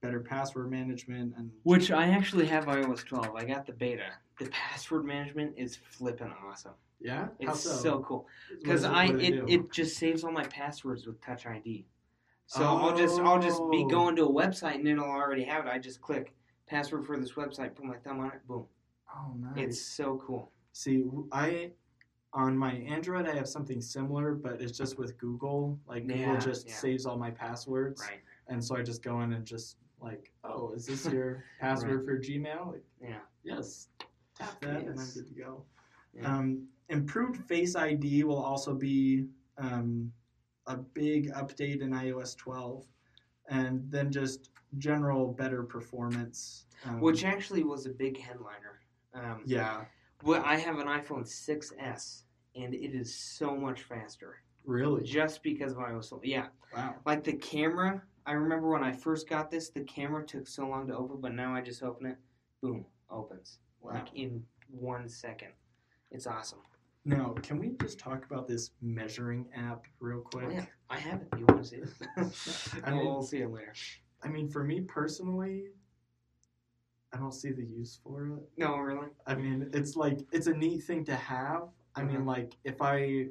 better 0.00 0.18
password 0.18 0.68
management, 0.70 1.32
and 1.36 1.48
Which 1.62 1.92
I 1.92 2.08
actually 2.08 2.46
have 2.46 2.64
iOS 2.64 3.04
12. 3.06 3.36
I 3.36 3.44
got 3.44 3.66
the 3.66 3.72
beta. 3.72 4.10
The 4.40 4.46
password 4.48 5.04
management 5.04 5.54
is 5.56 5.76
flipping 5.76 6.32
awesome. 6.44 6.72
yeah, 7.00 7.28
How 7.44 7.52
It's 7.52 7.60
so, 7.60 8.00
cool 8.00 8.26
because 8.50 8.82
does 8.82 8.90
it- 8.90 8.94
I 8.94 9.04
it, 9.18 9.44
it 9.48 9.70
just 9.72 9.96
saves 9.96 10.24
all 10.24 10.32
my 10.32 10.46
passwords 10.46 11.06
with 11.06 11.20
Touch 11.20 11.46
ID. 11.46 11.86
So 12.46 12.64
I'll 12.64 12.96
just 12.96 13.20
I'll 13.20 13.40
just 13.40 13.62
be 13.70 13.84
Oh. 13.84 13.88
going 13.88 14.16
to 14.16 14.24
a 14.24 14.32
website 14.32 14.74
and 14.76 14.88
it'll 14.88 15.04
already 15.04 15.44
have 15.44 15.66
it. 15.66 15.70
I 15.70 15.78
just 15.78 16.00
click 16.00 16.34
password 16.66 17.06
for 17.06 17.16
this 17.18 17.32
website, 17.32 17.74
put 17.76 17.84
my 17.84 17.96
thumb 17.98 18.20
on 18.20 18.32
it, 18.32 18.46
boom. 18.48 18.66
oh 19.14 19.34
nice. 19.38 19.52
It's 19.56 19.80
so 19.80 20.16
cool. 20.26 20.50
See, 20.72 21.04
I 21.30 21.72
on 22.34 22.56
my 22.56 22.72
Android 22.72 23.28
I 23.28 23.34
have 23.34 23.48
something 23.48 23.80
similar, 23.80 24.32
but 24.34 24.60
it's 24.60 24.76
just 24.76 24.98
with 24.98 25.16
Google. 25.18 25.78
Like 25.86 26.06
Google 26.06 26.38
just 26.38 26.68
yeah. 26.68 26.74
saves 26.74 27.06
all 27.06 27.16
my 27.18 27.30
passwords, 27.30 28.02
Right. 28.02 28.20
and 28.48 28.62
so 28.62 28.76
I 28.76 28.82
just 28.82 29.02
go 29.02 29.20
in 29.20 29.32
and 29.32 29.44
just 29.44 29.76
like, 30.00 30.32
oh, 30.44 30.72
is 30.72 30.86
this 30.86 31.04
your 31.12 31.44
password 31.60 32.04
for 32.04 32.18
Gmail? 32.18 32.72
Like, 32.72 32.84
Yeah. 33.02 33.18
yes, 33.44 33.88
tap 34.34 34.60
that, 34.62 34.82
and 34.82 34.98
I'm 34.98 35.06
good 35.14 35.28
to 35.28 35.34
go. 35.34 35.64
Yeah. 36.14 36.36
Um, 36.36 36.66
improved 36.88 37.44
Face 37.44 37.76
ID 37.76 38.24
will 38.24 38.42
also 38.42 38.74
be 38.74 39.26
um, 39.58 40.12
a 40.66 40.76
big 40.76 41.32
update 41.32 41.80
in 41.82 41.90
iOS 41.90 42.36
12, 42.36 42.84
and 43.48 43.82
then 43.90 44.10
just 44.10 44.50
general 44.78 45.28
better 45.32 45.62
performance. 45.62 46.66
Um, 46.86 47.00
Which 47.00 47.24
actually 47.24 47.62
was 47.62 47.86
a 47.86 47.90
big 47.90 48.18
headliner. 48.18 48.80
Um, 49.14 49.42
yeah, 49.44 49.84
Well, 50.22 50.42
I 50.44 50.56
have 50.56 50.78
an 50.78 50.86
iPhone 50.86 51.26
6s 51.26 52.22
and 52.54 52.74
it 52.74 52.94
is 52.94 53.14
so 53.14 53.56
much 53.56 53.82
faster 53.82 54.36
really, 54.64 55.02
just 55.02 55.42
because 55.42 55.72
of 55.72 55.78
iOS. 55.78 56.12
Yeah, 56.22 56.46
wow. 56.74 56.94
like 57.04 57.24
the 57.24 57.32
camera. 57.34 58.02
I 58.24 58.32
remember 58.32 58.68
when 58.70 58.84
I 58.84 58.92
first 58.92 59.28
got 59.28 59.50
this, 59.50 59.70
the 59.70 59.80
camera 59.80 60.24
took 60.24 60.46
so 60.46 60.68
long 60.68 60.86
to 60.86 60.96
open, 60.96 61.20
but 61.20 61.34
now 61.34 61.54
I 61.54 61.60
just 61.60 61.82
open 61.82 62.06
it, 62.06 62.16
boom, 62.60 62.84
opens 63.10 63.58
Wow. 63.80 63.94
like 63.94 64.14
in 64.14 64.44
one 64.70 65.08
second. 65.08 65.48
It's 66.12 66.28
awesome. 66.28 66.60
Now, 67.04 67.34
can 67.42 67.58
we 67.58 67.70
just 67.80 67.98
talk 67.98 68.24
about 68.24 68.46
this 68.46 68.70
measuring 68.80 69.48
app 69.56 69.86
real 69.98 70.20
quick? 70.20 70.44
Oh, 70.46 70.52
yeah, 70.52 70.66
I 70.88 70.98
have 70.98 71.22
it. 71.22 71.28
You 71.36 71.46
want 71.46 71.64
to 71.64 71.68
see 71.68 71.76
it? 71.78 71.88
I 72.84 72.90
mean- 72.92 73.04
we'll 73.06 73.22
see 73.22 73.38
it 73.38 73.50
later. 73.50 73.72
I 74.22 74.28
mean, 74.28 74.48
for 74.48 74.62
me 74.62 74.82
personally, 74.82 75.64
I 77.12 77.18
don't 77.18 77.32
see 77.32 77.52
the 77.52 77.64
use 77.64 78.00
for 78.02 78.26
it. 78.28 78.42
No, 78.56 78.76
really. 78.78 79.08
I 79.26 79.34
mean, 79.34 79.68
it's 79.72 79.96
like 79.96 80.20
it's 80.32 80.46
a 80.46 80.54
neat 80.54 80.84
thing 80.84 81.04
to 81.04 81.14
have. 81.14 81.68
I 81.94 82.02
mean, 82.02 82.20
Mhm. 82.22 82.26
like 82.26 82.56
if 82.64 82.80
I 82.80 83.28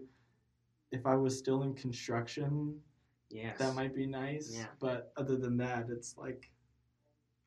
if 0.92 1.06
I 1.06 1.16
was 1.16 1.38
still 1.38 1.64
in 1.64 1.74
construction, 1.74 2.82
Yes. 3.30 3.58
that 3.60 3.74
might 3.76 3.96
be 3.96 4.06
nice. 4.06 4.54
Yeah. 4.56 4.68
But 4.80 5.14
other 5.18 5.38
than 5.38 5.58
that, 5.58 5.90
it's 5.90 6.18
like 6.18 6.52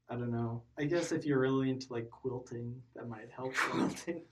I 0.08 0.16
don't 0.16 0.30
know. 0.32 0.62
I 0.78 0.84
guess 0.84 1.12
if 1.12 1.24
you're 1.24 1.38
really 1.40 1.70
into 1.70 1.90
like 1.92 2.10
quilting, 2.10 2.82
that 2.94 3.08
might 3.08 3.30
help. 3.30 3.54
Quilting. 3.70 4.22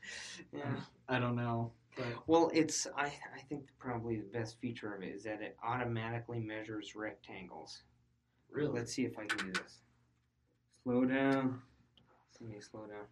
yeah. 0.53 0.81
I 1.09 1.19
don't 1.19 1.37
know. 1.37 1.73
But 1.97 2.27
Well, 2.27 2.51
it's 2.53 2.87
I 2.97 3.07
I 3.35 3.41
think 3.49 3.69
probably 3.79 4.17
the 4.17 4.27
best 4.39 4.59
feature 4.61 4.93
of 4.95 5.03
it 5.03 5.15
is 5.15 5.23
that 5.25 5.41
it 5.41 5.57
automatically 5.63 6.41
measures 6.41 6.95
rectangles. 6.97 7.85
really, 8.51 8.73
Let's 8.81 8.93
see 8.93 9.05
if 9.05 9.19
I 9.19 9.25
can 9.27 9.47
do 9.47 9.53
this. 9.53 9.83
Slow 10.83 11.05
down. 11.05 11.63
Let 12.43 12.51
me 12.51 12.61
slow 12.61 12.87
down. 12.87 13.07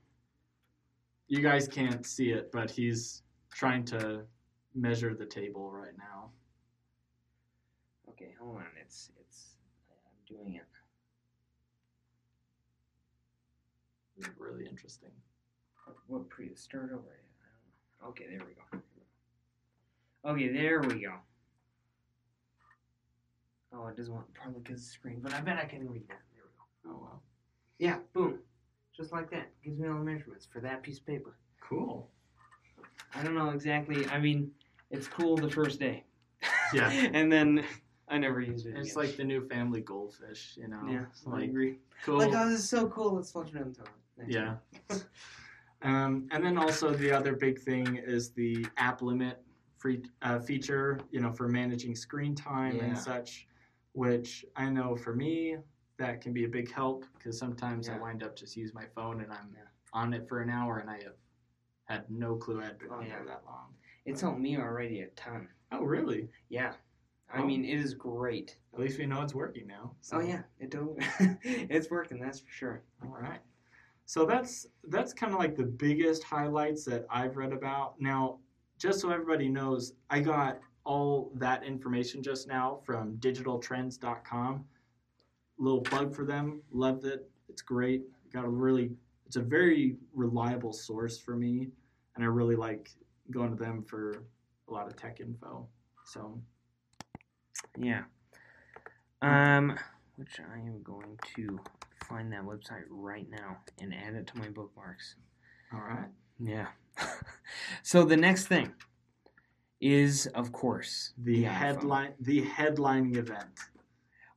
you 1.29 1.41
guys 1.41 1.69
can't 1.69 2.05
see 2.05 2.31
it, 2.31 2.51
but 2.53 2.71
he's 2.71 3.23
trying 3.53 3.85
to 3.87 4.23
measure 4.75 5.15
the 5.15 5.27
table 5.27 5.71
right 5.71 5.97
now. 5.97 6.31
Okay, 8.09 8.35
hold 8.41 8.57
on. 8.57 8.67
It's 8.81 9.11
it's 9.21 9.55
I'm 9.91 10.37
doing 10.37 10.57
it. 10.57 10.67
Really 14.39 14.67
interesting. 14.67 15.11
What 16.09 16.29
pre 16.29 16.55
start 16.55 16.91
over? 16.93 17.17
Okay, 18.09 18.25
there 18.29 18.45
we 18.47 18.55
go. 18.55 18.83
Okay, 20.33 20.53
there 20.53 20.81
we 20.81 21.03
go. 21.03 21.15
Oh, 23.73 23.87
it 23.87 23.97
doesn't 23.97 24.13
want 24.13 24.33
probably 24.35 24.61
because 24.61 24.81
the 24.85 24.91
screen, 24.91 25.21
but 25.23 25.33
I 25.33 25.41
bet 25.41 25.57
I 25.59 25.65
can 25.65 25.89
read 25.89 26.09
that. 26.09 26.21
There 26.35 26.43
we 26.45 26.91
go. 26.91 26.97
Oh 26.97 27.03
wow, 27.03 27.21
Yeah, 27.79 27.99
boom, 28.13 28.41
just 29.01 29.13
like 29.13 29.31
that. 29.31 29.51
Gives 29.65 29.79
me 29.79 29.89
all 29.89 29.99
the 29.99 30.05
measurements 30.05 30.47
for 30.53 30.61
that 30.61 30.83
piece 30.83 30.99
of 30.99 31.07
paper. 31.07 31.37
cool. 31.61 32.11
I 33.15 33.23
don't 33.25 33.35
know 33.35 33.51
exactly. 33.51 34.07
I 34.09 34.19
mean, 34.21 34.51
it's 34.91 35.09
cool 35.09 35.37
the 35.37 35.51
first 35.51 35.81
day. 35.81 36.05
Yeah. 36.73 36.91
and 37.13 37.33
then 37.33 37.65
I 38.09 38.19
never 38.19 38.41
used 38.41 38.67
it. 38.67 38.77
It's 38.77 38.93
again. 38.93 39.07
like 39.07 39.17
the 39.17 39.25
new 39.25 39.49
family 39.49 39.81
goldfish, 39.81 40.57
you 40.57 40.69
know. 40.69 40.81
yeah, 40.89 41.05
I 41.27 41.31
like 41.31 41.49
agree. 41.49 41.79
cool. 42.05 42.19
Like, 42.19 42.33
oh, 42.35 42.49
this 42.49 42.61
is 42.61 42.69
so 42.69 42.89
cool. 42.89 43.15
Let's 43.15 43.33
flush 43.33 43.49
it 43.49 43.55
down 43.55 43.73
the 43.73 43.79
toilet. 43.79 44.29
Yeah. 44.29 44.57
um, 45.83 46.29
and 46.31 46.45
then 46.45 46.59
also 46.59 46.93
the 46.93 47.11
other 47.11 47.35
big 47.35 47.59
thing 47.61 47.97
is 47.97 48.31
the 48.31 48.67
app 48.77 49.03
limit 49.03 49.43
free 49.79 50.03
uh, 50.23 50.39
feature, 50.39 51.01
you 51.11 51.21
know, 51.21 51.33
for 51.33 51.49
managing 51.49 51.97
screen 51.97 52.35
time 52.35 52.77
Yeah. 52.77 52.85
and 52.85 52.99
such, 52.99 53.49
which 53.93 54.45
I 54.57 54.69
know 54.69 54.95
for 54.95 55.15
me 55.17 55.57
that 56.01 56.21
can 56.23 56.33
be 56.33 56.45
a 56.45 56.49
big 56.49 56.73
help 56.73 57.05
because 57.17 57.39
sometimes 57.39 57.89
I 57.89 57.99
wind 57.99 58.23
up 58.23 58.35
just 58.35 58.57
use 58.57 58.73
my 58.75 58.87
phone 58.95 59.21
and 59.21 59.31
I'm 59.31 59.51
Yeah. 59.55 59.65
on 59.93 60.15
it 60.15 60.27
for 60.29 60.41
an 60.41 60.49
hour 60.51 60.79
and 60.79 60.89
I 60.91 60.95
have 61.03 61.15
had 61.85 62.11
no 62.11 62.37
clue 62.37 62.61
I'd 62.63 62.79
been 62.79 62.91
on 62.91 63.03
yeah. 63.07 63.17
there 63.19 63.27
that 63.27 63.43
long. 63.45 63.75
It's 64.07 64.21
helped 64.23 64.41
me 64.41 64.57
already 64.57 65.03
a 65.03 65.09
ton. 65.09 65.49
Oh, 65.73 65.83
really? 65.85 66.29
Yeah. 66.49 66.73
I 67.33 67.43
Oh. 67.43 67.47
mean, 67.47 67.65
it 67.65 67.79
is 67.79 67.93
great. 67.95 68.57
At 68.73 68.81
least 68.81 68.99
we 68.99 69.05
know 69.07 69.21
it's 69.23 69.35
working 69.35 69.67
now. 69.67 69.95
so- 70.01 70.17
Oh 70.17 70.21
yeah, 70.21 70.43
it 70.59 70.71
do- 70.71 70.97
it's 71.43 71.91
working. 71.91 72.19
That's 72.19 72.41
for 72.41 72.51
sure. 72.51 72.83
All 73.05 73.11
right. 73.11 73.41
So 74.07 74.25
that's 74.25 74.67
that's 74.85 75.13
kind 75.13 75.33
of 75.35 75.39
like 75.39 75.55
the 75.55 75.67
biggest 75.67 76.25
highlights 76.25 76.85
that 76.87 77.05
I've 77.11 77.37
read 77.37 77.53
about. 77.53 78.01
Now, 78.01 78.39
just 78.79 79.01
so 79.01 79.11
everybody 79.11 79.49
knows, 79.49 79.93
I 80.09 80.21
got 80.21 80.59
all 80.85 81.31
that 81.37 81.63
information 81.63 82.23
just 82.23 82.49
now 82.49 82.81
from 82.85 83.17
digitaltrends.com. 83.19 84.65
Little 85.61 85.81
plug 85.83 86.13
for 86.15 86.25
them. 86.25 86.63
Loved 86.73 87.05
it. 87.05 87.31
It's 87.49 87.63
great. 87.63 88.03
Got 88.33 88.45
a 88.45 88.49
really 88.49 88.91
it's 89.27 89.37
a 89.37 89.41
very 89.43 89.97
reliable 90.13 90.73
source 90.73 91.17
for 91.19 91.37
me 91.37 91.69
and 92.17 92.25
I 92.25 92.27
really 92.27 92.57
like 92.57 92.91
going 93.31 93.51
to 93.51 93.57
them 93.57 93.85
for 93.85 94.25
a 94.69 94.73
lot 94.73 94.89
of 94.89 94.97
tech 94.97 95.21
info. 95.21 95.69
So, 96.05 96.41
Yeah. 97.79 98.03
Um, 99.23 99.79
which 100.17 100.41
I 100.41 100.59
am 100.59 100.83
going 100.83 101.19
to 101.37 101.61
find 102.09 102.33
that 102.33 102.43
website 102.43 102.85
right 102.89 103.29
now 103.31 103.59
and 103.81 103.95
add 103.95 104.15
it 104.15 104.27
to 104.29 104.39
my 104.39 104.49
bookmarks. 104.49 105.15
all 105.73 105.81
right. 105.81 106.09
Yeah. 106.41 106.69
so 107.83 108.05
the 108.05 108.17
next 108.17 108.47
thing 108.49 108.73
is, 109.81 110.27
of 110.35 110.51
course, 110.53 111.13
The, 111.23 111.45
iPhone. 111.45 111.49
headline 111.49 112.13
the 112.21 112.43
headlining 112.43 113.17
event. 113.17 113.61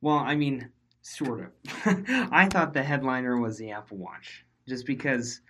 Well, 0.02 0.18
I 0.18 0.36
mean, 0.36 0.70
sort 1.04 1.42
of. 1.42 1.52
I 2.32 2.48
thought 2.50 2.74
the 2.74 2.82
headliner 2.82 3.38
was 3.38 3.58
the 3.58 3.70
Apple 3.72 3.98
Watch, 3.98 4.44
just 4.68 4.86
because 4.88 5.42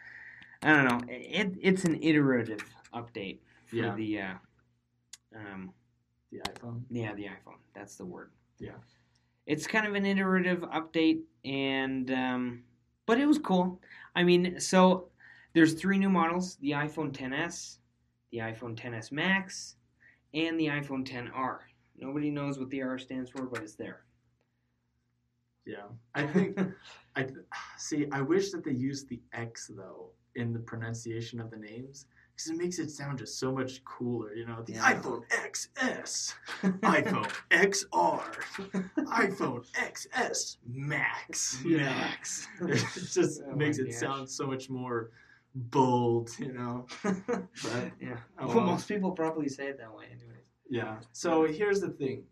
I 0.61 0.73
don't 0.73 0.85
know. 0.85 0.99
It 1.13 1.53
it's 1.61 1.85
an 1.85 2.01
iterative 2.03 2.63
update 2.93 3.37
for 3.67 3.77
Yeah. 3.77 3.95
the 3.95 4.19
uh, 4.19 4.33
um, 5.35 5.71
The 6.31 6.39
iPhone. 6.39 6.81
yeah 6.89 7.13
the 7.13 7.23
iPhone. 7.25 7.57
That's 7.73 7.95
the 7.95 8.05
word. 8.05 8.31
Yeah. 8.59 8.71
It's 9.45 9.67
kind 9.67 9.85
of 9.87 9.93
an 9.95 10.05
iterative 10.05 10.59
update, 10.61 11.21
and 11.45 12.09
um, 12.11 12.63
but 13.05 13.19
it 13.19 13.25
was 13.25 13.37
cool. 13.39 13.79
I 14.15 14.23
mean, 14.23 14.59
so 14.59 15.09
there's 15.53 15.73
three 15.73 15.97
new 15.97 16.09
models: 16.09 16.55
the 16.61 16.71
iPhone 16.71 17.11
10s, 17.11 17.77
the 18.31 18.37
iPhone 18.39 18.75
10s 18.75 19.11
Max, 19.11 19.75
and 20.33 20.59
the 20.59 20.67
iPhone 20.67 21.05
10R. 21.07 21.59
Nobody 21.97 22.31
knows 22.31 22.57
what 22.57 22.69
the 22.69 22.81
R 22.81 22.97
stands 22.97 23.29
for, 23.29 23.43
but 23.43 23.61
it's 23.61 23.75
there. 23.75 24.03
Yeah, 25.65 25.84
I 26.15 26.23
think 26.28 26.60
I 27.15 27.28
see. 27.78 28.08
I 28.12 28.21
wish 28.21 28.52
that 28.52 28.63
they 28.63 28.71
used 28.71 29.08
the 29.10 29.21
X 29.34 29.71
though 29.76 30.10
in 30.36 30.52
the 30.54 30.60
pronunciation 30.60 31.39
of 31.39 31.52
the 31.52 31.58
names 31.58 32.08
because 32.36 32.49
it 32.49 32.58
makes 32.58 32.80
it 32.80 32.89
sound 32.89 33.19
just 33.19 33.39
so 33.39 33.52
much 33.52 33.84
cooler. 33.86 34.34
You 34.34 34.45
know, 34.47 34.62
the 34.65 34.73
Yeah. 34.73 34.93
iPhone 34.93 35.21
XS, 35.30 36.34
iPhone 36.82 37.32
XR, 37.52 38.23
iPhone 38.97 39.65
XS 39.76 40.58
Max. 40.67 41.63
Know? 41.63 41.78
Max. 41.78 42.47
it 42.62 42.86
just 43.13 43.41
Oh 43.49 43.56
makes 43.56 43.78
it 43.78 43.91
gosh. 43.91 43.99
sound 43.99 44.30
so 44.30 44.47
much 44.47 44.69
more 44.69 45.12
bold. 45.56 46.30
You 46.39 46.52
know. 46.54 46.86
But 47.04 47.91
yeah. 48.02 48.17
Oh, 48.39 48.47
well, 48.47 48.56
well. 48.58 48.65
most 48.65 48.88
people 48.88 49.12
probably 49.12 49.47
say 49.47 49.67
it 49.67 49.78
that 49.78 49.95
way, 49.95 50.06
anyways. 50.08 50.43
Yeah. 50.69 50.97
So 51.12 51.45
here's 51.45 51.80
the 51.82 51.89
thing. 51.89 52.23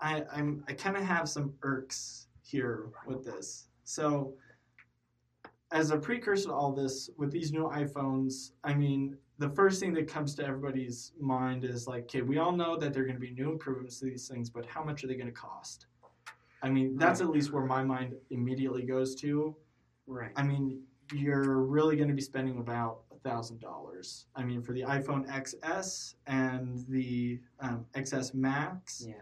I 0.00 0.24
I'm 0.32 0.64
I 0.68 0.72
kind 0.72 0.96
of 0.96 1.04
have 1.04 1.28
some 1.28 1.54
irks 1.62 2.28
here 2.42 2.90
with 3.06 3.24
this. 3.24 3.68
So 3.84 4.34
as 5.72 5.90
a 5.90 5.98
precursor 5.98 6.48
to 6.48 6.54
all 6.54 6.72
this, 6.72 7.10
with 7.16 7.30
these 7.32 7.52
new 7.52 7.64
iPhones, 7.64 8.52
I 8.62 8.74
mean, 8.74 9.16
the 9.38 9.50
first 9.50 9.80
thing 9.80 9.92
that 9.94 10.08
comes 10.08 10.34
to 10.36 10.46
everybody's 10.46 11.12
mind 11.20 11.64
is 11.64 11.86
like, 11.86 12.04
okay, 12.04 12.22
we 12.22 12.38
all 12.38 12.52
know 12.52 12.76
that 12.76 12.94
there 12.94 13.02
are 13.02 13.06
going 13.06 13.16
to 13.16 13.20
be 13.20 13.32
new 13.32 13.50
improvements 13.50 13.98
to 14.00 14.06
these 14.06 14.28
things, 14.28 14.48
but 14.48 14.64
how 14.64 14.82
much 14.84 15.02
are 15.02 15.06
they 15.06 15.14
going 15.14 15.26
to 15.26 15.32
cost? 15.32 15.86
I 16.62 16.70
mean, 16.70 16.96
that's 16.96 17.20
at 17.20 17.28
least 17.28 17.52
where 17.52 17.64
my 17.64 17.84
mind 17.84 18.14
immediately 18.30 18.82
goes 18.82 19.14
to. 19.16 19.54
Right. 20.06 20.32
I 20.36 20.42
mean, 20.42 20.82
you're 21.12 21.60
really 21.60 21.96
going 21.96 22.08
to 22.08 22.14
be 22.14 22.22
spending 22.22 22.58
about 22.58 23.00
a 23.12 23.18
thousand 23.28 23.60
dollars. 23.60 24.26
I 24.34 24.44
mean, 24.44 24.62
for 24.62 24.72
the 24.72 24.82
iPhone 24.82 25.28
XS 25.28 26.14
and 26.26 26.84
the 26.88 27.40
um, 27.60 27.84
XS 27.94 28.34
Max. 28.34 29.04
Yeah. 29.06 29.14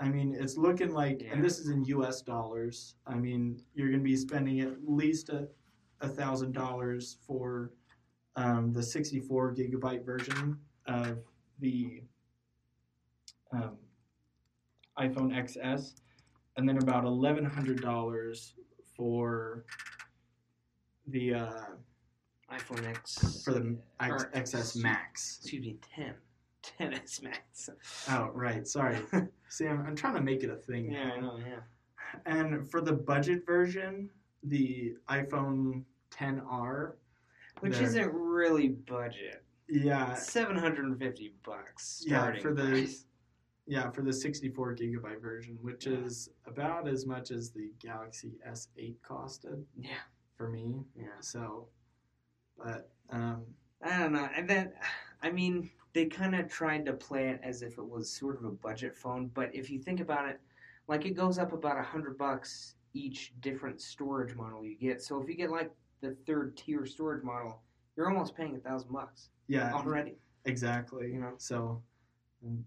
I 0.00 0.08
mean, 0.08 0.36
it's 0.38 0.56
looking 0.56 0.92
like, 0.92 1.22
Yeah. 1.22 1.32
and 1.32 1.44
this 1.44 1.58
is 1.58 1.68
in 1.70 1.84
U.S. 1.86 2.22
dollars. 2.22 2.94
I 3.06 3.14
mean, 3.16 3.60
you're 3.74 3.88
going 3.88 4.00
to 4.00 4.04
be 4.04 4.16
spending 4.16 4.60
at 4.60 4.76
least 4.86 5.28
a 5.30 6.08
thousand 6.08 6.52
dollars 6.52 7.18
for 7.26 7.72
um, 8.36 8.72
the 8.72 8.82
64 8.82 9.54
gigabyte 9.54 10.04
version 10.04 10.56
of 10.86 11.18
the 11.58 12.02
um, 13.52 13.76
iPhone 14.98 15.32
XS, 15.34 15.94
and 16.56 16.68
then 16.68 16.78
about 16.78 17.04
eleven 17.04 17.44
hundred 17.44 17.80
dollars 17.82 18.54
for 18.96 19.64
the 21.08 21.34
uh, 21.34 21.52
iPhone 22.52 22.86
X. 22.86 23.42
for 23.44 23.52
the 23.54 23.76
X, 24.00 24.24
XS 24.34 24.76
Max. 24.76 25.38
Excuse 25.40 25.62
me, 25.64 25.76
10. 25.96 26.14
10s 26.80 27.22
Max. 27.22 27.70
Oh, 28.10 28.30
right. 28.34 28.66
Sorry. 28.66 28.98
See, 29.48 29.66
I'm, 29.66 29.84
I'm 29.86 29.96
trying 29.96 30.14
to 30.14 30.20
make 30.20 30.42
it 30.42 30.50
a 30.50 30.56
thing. 30.56 30.92
Yeah. 30.92 31.12
I 31.16 31.20
know, 31.20 31.38
yeah. 31.38 31.60
And 32.26 32.70
for 32.70 32.80
the 32.80 32.92
budget 32.92 33.44
version, 33.46 34.10
the 34.42 34.94
iPhone 35.08 35.84
10R, 36.10 36.92
Which 37.60 37.78
isn't 37.78 38.12
really 38.12 38.68
budget. 38.68 39.44
yeah, 39.68 40.14
750 40.14 41.34
bucks 41.44 42.02
Yeah, 42.06 42.32
for 42.40 42.54
the- 42.54 42.62
price. 42.70 43.04
yeah, 43.66 43.90
for 43.90 44.02
the 44.02 44.12
64 44.12 44.74
gigabyte 44.76 45.20
version, 45.20 45.58
which 45.60 45.86
Yeah. 45.86 45.98
is 45.98 46.30
about 46.46 46.88
as 46.88 47.04
much 47.06 47.30
as 47.30 47.50
the 47.50 47.72
Galaxy 47.78 48.32
S8 48.48 48.94
costed 49.02 49.62
Yeah. 49.76 49.98
for 50.36 50.48
me. 50.48 50.82
Yeah. 50.96 51.08
So, 51.20 51.68
but 52.56 52.90
um, 53.10 53.42
I 53.82 53.98
don't 53.98 54.12
know. 54.12 54.28
And 54.34 54.48
then, 54.48 54.72
I 55.22 55.30
mean, 55.30 55.70
they 55.92 56.06
kind 56.06 56.34
of 56.34 56.48
tried 56.48 56.84
to 56.86 56.92
play 56.92 57.28
it 57.28 57.40
as 57.42 57.62
if 57.62 57.78
it 57.78 57.86
was 57.88 58.10
sort 58.10 58.36
of 58.36 58.44
a 58.44 58.50
budget 58.50 58.96
phone. 58.96 59.30
But 59.34 59.54
if 59.54 59.70
you 59.70 59.78
think 59.78 60.00
about 60.00 60.28
it, 60.28 60.40
like 60.86 61.06
it 61.06 61.10
goes 61.14 61.38
up 61.38 61.52
about 61.52 61.78
a 61.78 61.82
hundred 61.82 62.16
bucks 62.18 62.74
each 62.94 63.32
different 63.40 63.80
storage 63.80 64.34
model 64.34 64.64
you 64.64 64.76
get. 64.76 65.02
So 65.02 65.20
if 65.20 65.28
you 65.28 65.34
get 65.34 65.50
like 65.50 65.70
the 66.00 66.16
third 66.26 66.56
tier 66.56 66.86
storage 66.86 67.22
model, 67.22 67.62
you're 67.96 68.08
almost 68.08 68.36
paying 68.36 68.54
a 68.56 68.58
thousand 68.58 68.92
bucks 68.92 69.30
yeah, 69.48 69.72
already. 69.74 70.16
exactly. 70.44 71.08
You 71.08 71.20
know. 71.20 71.32
So, 71.38 71.82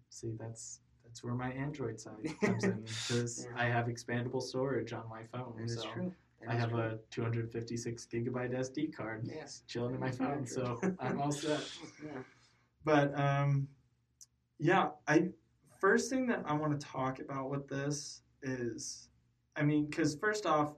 see, 0.10 0.32
that's 0.40 0.82
that's 1.06 1.24
where 1.24 1.34
my 1.34 1.52
Android 1.52 2.00
side 2.00 2.14
comes 2.44 2.64
in 2.64 2.84
because 2.84 3.46
Yeah. 3.46 3.62
I 3.62 3.66
have 3.66 3.86
expandable 3.88 4.42
storage 4.42 4.94
on 4.94 5.04
my 5.10 5.24
phone. 5.24 5.54
That 5.58 5.70
so 5.70 5.90
true. 5.90 6.14
That 6.42 6.50
I 6.50 6.56
have 6.56 6.70
true. 6.72 6.80
a 6.80 6.98
256 7.12 8.08
gigabyte 8.12 8.54
SD 8.54 8.96
card 8.96 9.28
Yes. 9.32 9.64
chilling 9.68 9.94
in 9.94 10.00
my 10.00 10.12
phone, 10.12 10.46
so 10.46 10.80
I'm 11.00 11.22
all 11.22 11.32
set. 11.32 11.60
Yeah. 12.06 12.12
But 12.84 13.17
um, 13.20 13.67
yeah, 14.60 14.89
I 15.08 15.30
first 15.80 16.10
thing 16.10 16.28
that 16.28 16.44
I 16.46 16.54
want 16.54 16.80
to 16.80 16.86
talk 16.86 17.20
about 17.20 17.50
with 17.50 17.67
this 17.67 18.22
is, 18.44 19.10
I 19.56 19.63
mean, 19.63 19.88
because 19.88 20.15
first 20.15 20.46
off, 20.46 20.74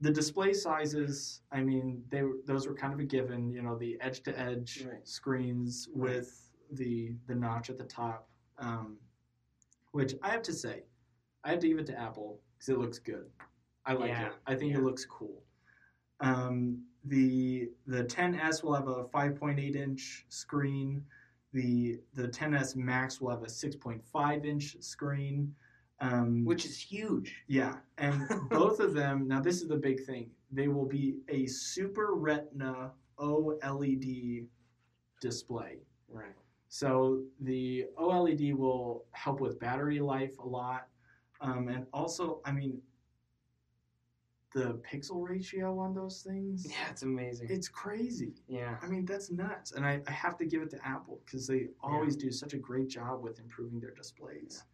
the 0.00 0.10
display 0.10 0.52
sizes. 0.52 1.40
I 1.52 1.62
mean, 1.62 2.04
they 2.10 2.22
were- 2.22 2.36
those 2.44 2.68
were 2.68 2.74
kind 2.74 2.92
of 2.92 3.00
a 3.00 3.04
given. 3.04 3.50
You 3.50 3.62
know, 3.62 3.78
the 3.78 3.98
edge 4.00 4.22
to 4.24 4.38
edge 4.38 4.86
screens 5.04 5.88
Right. 5.94 6.10
with 6.16 6.50
the 6.72 7.14
the 7.26 7.34
notch 7.34 7.70
at 7.70 7.78
the 7.78 7.84
top, 7.84 8.28
um, 8.58 8.98
which 9.92 10.14
I 10.22 10.30
have 10.30 10.42
to 10.42 10.52
say, 10.52 10.84
I 11.44 11.50
have 11.50 11.60
to 11.60 11.68
give 11.68 11.78
it 11.78 11.86
to 11.86 11.98
Apple 11.98 12.40
because 12.54 12.68
it 12.68 12.78
looks 12.78 12.98
good. 12.98 13.30
I 13.86 13.94
like 13.94 14.08
Yeah, 14.10 14.26
it. 14.28 14.32
I 14.46 14.54
think 14.54 14.72
yeah. 14.72 14.78
it 14.78 14.82
looks 14.84 15.04
cool. 15.06 15.42
Um, 16.20 16.84
the 17.04 17.70
the 17.86 18.04
10s 18.04 18.62
will 18.62 18.74
have 18.74 18.88
a 18.88 19.04
5.8 19.04 19.76
inch 19.76 20.26
screen. 20.28 21.06
The 21.56 21.98
the 22.12 22.28
10s 22.28 22.76
Max 22.76 23.18
will 23.18 23.30
have 23.30 23.42
a 23.42 23.46
6.5 23.46 24.44
inch 24.44 24.76
screen. 24.80 25.54
Um, 26.00 26.44
Which 26.44 26.66
is 26.66 26.78
huge. 26.78 27.42
yeah, 27.46 27.76
and 27.96 28.28
both 28.50 28.78
of 28.80 28.92
them. 28.92 29.26
Now 29.26 29.40
this 29.40 29.62
is 29.62 29.68
the 29.68 29.76
big 29.78 30.04
thing. 30.04 30.30
They 30.52 30.68
will 30.68 30.84
be 30.84 31.16
a 31.30 31.46
Super 31.46 32.12
Retina 32.14 32.90
OLED 33.18 34.44
display. 35.22 35.78
Right. 36.10 36.34
So 36.68 37.22
the 37.40 37.86
OLED 37.98 38.52
will 38.54 39.06
help 39.12 39.40
with 39.40 39.58
battery 39.58 40.00
life 40.00 40.38
a 40.38 40.46
lot, 40.46 40.88
um, 41.40 41.68
and 41.68 41.86
also, 41.94 42.42
I 42.44 42.52
mean, 42.52 42.82
the 44.56 44.80
pixel 44.90 45.22
ratio 45.28 45.78
on 45.78 45.94
those 45.94 46.22
things. 46.26 46.66
Yeah, 46.66 46.88
it's 46.90 47.02
amazing. 47.02 47.48
It's 47.50 47.68
crazy. 47.68 48.32
yeah. 48.48 48.76
I 48.82 48.86
mean, 48.86 49.04
that's 49.04 49.30
nuts. 49.30 49.72
And 49.72 49.84
I, 49.84 50.00
I 50.08 50.10
have 50.10 50.38
to 50.38 50.46
give 50.46 50.62
it 50.62 50.70
to 50.70 50.78
Apple 50.82 51.20
because 51.26 51.46
they 51.46 51.68
always 51.82 52.16
do 52.16 52.30
such 52.30 52.54
a 52.54 52.56
great 52.56 52.88
job 52.88 53.22
with 53.22 53.38
improving 53.38 53.80
their 53.80 53.90
displays. 53.90 54.64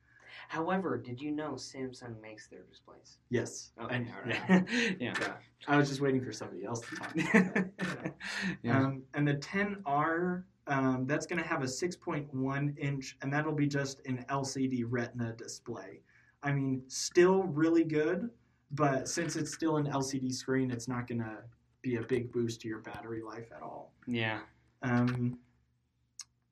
However, 0.46 0.96
did 0.98 1.20
you 1.20 1.32
know 1.32 1.54
Samsung 1.54 2.20
makes 2.22 2.46
their 2.46 2.62
displays? 2.70 3.18
Yes. 3.30 3.72
Okay, 3.82 3.96
And- 3.96 4.08
all 4.08 4.28
yeah. 4.30 4.52
right. 4.52 4.68
yeah. 5.00 5.14
yeah. 5.20 5.32
I 5.66 5.76
was 5.76 5.88
just 5.88 6.00
waiting 6.00 6.24
for 6.24 6.30
somebody 6.32 6.64
else 6.64 6.80
to 6.82 6.94
talk 6.96 7.12
about 7.16 7.32
that. 7.32 8.14
yeah. 8.62 8.78
Um, 8.78 9.02
and 9.14 9.26
the 9.26 9.34
10R, 9.34 10.44
um, 10.68 11.06
that's 11.08 11.26
going 11.26 11.42
to 11.42 11.48
have 11.48 11.62
a 11.62 11.66
6.1 11.66 12.78
inch, 12.78 13.16
and 13.22 13.32
that'll 13.32 13.52
be 13.52 13.66
just 13.66 14.00
an 14.06 14.24
LCD 14.28 14.84
Retina 14.88 15.32
display. 15.32 16.02
I 16.44 16.52
mean, 16.52 16.82
still 16.86 17.44
really 17.44 17.84
good, 17.84 18.30
but 18.72 19.08
since 19.08 19.36
it's 19.36 19.52
still 19.52 19.76
an 19.76 19.86
LCD 19.86 20.32
screen, 20.32 20.70
it's 20.70 20.88
not 20.88 21.06
going 21.06 21.20
to 21.20 21.38
be 21.82 21.96
a 21.96 22.02
big 22.02 22.32
boost 22.32 22.60
to 22.62 22.68
your 22.68 22.78
battery 22.78 23.22
life 23.22 23.48
at 23.54 23.62
all. 23.62 23.92
yeah. 24.06 24.40
Um, 24.82 25.38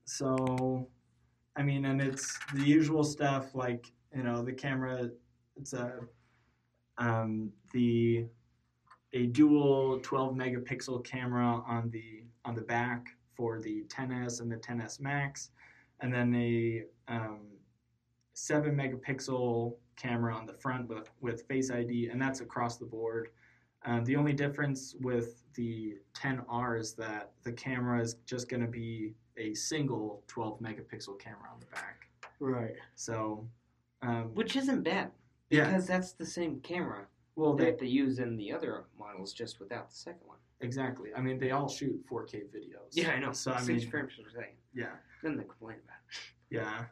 so, 0.05 0.89
I 1.57 1.63
mean, 1.63 1.85
and 1.85 2.01
it's 2.01 2.39
the 2.55 2.65
usual 2.65 3.05
stuff 3.05 3.55
like 3.55 3.93
you 4.15 4.23
know 4.23 4.43
the 4.43 4.53
camera. 4.53 5.11
It's 5.57 5.73
a 5.73 6.01
um, 6.99 7.53
the 7.73 8.27
a 9.13 9.27
dual 9.27 9.99
12 10.03 10.35
megapixel 10.35 11.05
camera 11.05 11.63
on 11.67 11.91
the 11.91 12.25
on 12.45 12.55
the 12.55 12.63
back 12.63 13.09
for 13.37 13.61
the 13.61 13.85
10s 13.89 14.41
and 14.41 14.51
the 14.51 14.57
10s 14.57 15.01
Max, 15.01 15.51
and 16.01 16.13
then 16.13 16.35
a 16.35 16.85
um, 17.09 17.41
seven 18.35 18.77
megapixel 18.77 19.75
camera 20.01 20.35
on 20.35 20.47
the 20.47 20.55
front 20.55 20.89
with 20.89 21.11
with 21.21 21.43
Face 21.49 21.71
ID, 21.71 22.09
and 22.09 22.21
that's 22.21 22.41
across 22.41 22.77
the 22.79 22.85
board. 22.87 23.29
Um, 23.85 24.05
the 24.05 24.17
only 24.17 24.33
difference 24.35 24.95
with 25.01 25.43
the 25.55 25.97
10R 26.15 26.79
is 26.79 26.93
that 26.95 27.33
the 27.45 27.53
camera 27.53 28.01
is 28.03 28.15
just 28.27 28.49
going 28.51 28.61
to 28.61 28.69
be 28.69 29.15
a 29.39 29.55
single 29.55 30.23
12 30.27 30.61
megapixel 30.61 31.19
camera 31.19 31.49
on 31.51 31.61
the 31.61 31.67
back. 31.67 32.07
Right. 32.41 32.75
So, 32.95 33.49
um, 34.03 34.33
Which 34.35 34.55
isn't 34.57 34.83
bad 34.83 35.11
yeah, 35.49 35.65
because 35.65 35.87
that's 35.87 36.13
the 36.13 36.27
same 36.27 36.61
camera 36.61 37.07
well, 37.37 37.55
they, 37.55 37.65
that 37.67 37.79
they 37.79 37.87
use 37.87 38.19
in 38.19 38.37
the 38.37 38.53
other 38.53 38.85
models, 38.99 39.33
just 39.33 39.59
without 39.61 39.89
the 39.89 39.97
second 39.97 40.27
one. 40.27 40.37
exactly. 40.61 41.09
I 41.17 41.23
mean, 41.23 41.39
they 41.39 41.53
all 41.53 41.69
shoot 41.69 42.05
4K 42.07 42.35
videos. 42.55 42.91
Yeah, 42.93 43.13
I 43.13 43.19
know. 43.19 43.33
So, 43.33 43.53
I 43.53 43.61
Six 43.61 43.69
mean, 43.85 43.91
frames 43.91 44.13
per 44.23 44.29
second. 44.31 44.57
yeah, 44.75 44.91
Then 45.23 45.39
they 45.39 45.45
complain 45.45 45.79
about 45.83 45.97
it. 46.11 46.55
yeah. 46.55 46.85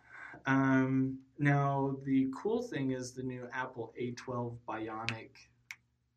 Um, 0.46 1.18
now, 1.38 1.96
the 2.04 2.28
cool 2.36 2.62
thing 2.62 2.90
is 2.92 3.12
the 3.12 3.22
new 3.22 3.48
Apple 3.52 3.92
A12 4.00 4.56
Bionic 4.68 5.30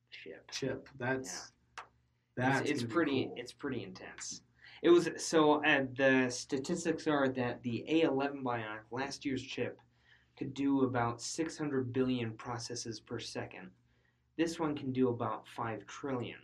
Chip. 0.09 0.49
chip. 0.51 0.89
That's 0.97 1.29
It's, 1.29 1.51
that's 2.35 2.69
it's 2.69 2.81
gonna 2.81 2.93
pretty. 2.93 3.25
cool. 3.25 3.35
It's 3.37 3.53
pretty 3.53 3.83
intense. 3.83 4.41
It 4.81 4.89
was 4.89 5.09
so. 5.17 5.63
Uh, 5.63 5.85
the 5.95 6.29
statistics 6.29 7.07
are 7.07 7.29
that 7.29 7.61
the 7.63 7.85
A11 7.89 8.41
Bionic 8.43 8.81
last 8.91 9.25
year's 9.25 9.43
chip 9.43 9.79
could 10.37 10.53
do 10.53 10.83
about 10.83 11.21
600 11.21 11.93
billion 11.93 12.31
processes 12.33 12.99
per 12.99 13.19
second. 13.19 13.69
This 14.37 14.59
one 14.59 14.75
can 14.75 14.91
do 14.91 15.09
about 15.09 15.47
five 15.47 15.85
trillion 15.85 16.39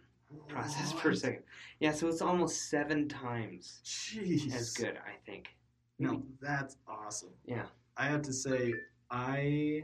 processes 0.48 0.94
per 0.94 1.14
second. 1.16 1.44
Yeah, 1.80 1.92
so 1.94 2.08
it's 2.08 2.22
almost 2.22 2.70
seven 2.70 3.08
times 3.08 3.82
Jeez. 3.84 4.54
as 4.54 4.74
good, 4.74 4.98
I 4.98 5.16
think. 5.26 5.48
No, 6.00 6.24
that's 6.42 6.78
awesome. 6.88 7.34
Yeah. 7.46 7.66
I 7.98 8.06
have 8.06 8.22
to 8.24 8.34
say, 8.34 8.74
I 9.10 9.84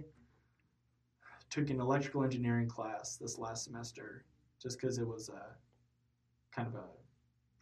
took 1.49 1.69
an 1.69 1.80
electrical 1.80 2.23
engineering 2.23 2.67
class 2.67 3.17
this 3.17 3.38
last 3.38 3.63
semester 3.65 4.26
just 4.62 4.80
because 4.80 4.97
it 4.97 5.08
was 5.08 5.30
a 5.30 5.56
kind 6.56 6.67
of 6.67 6.76
a 6.76 6.86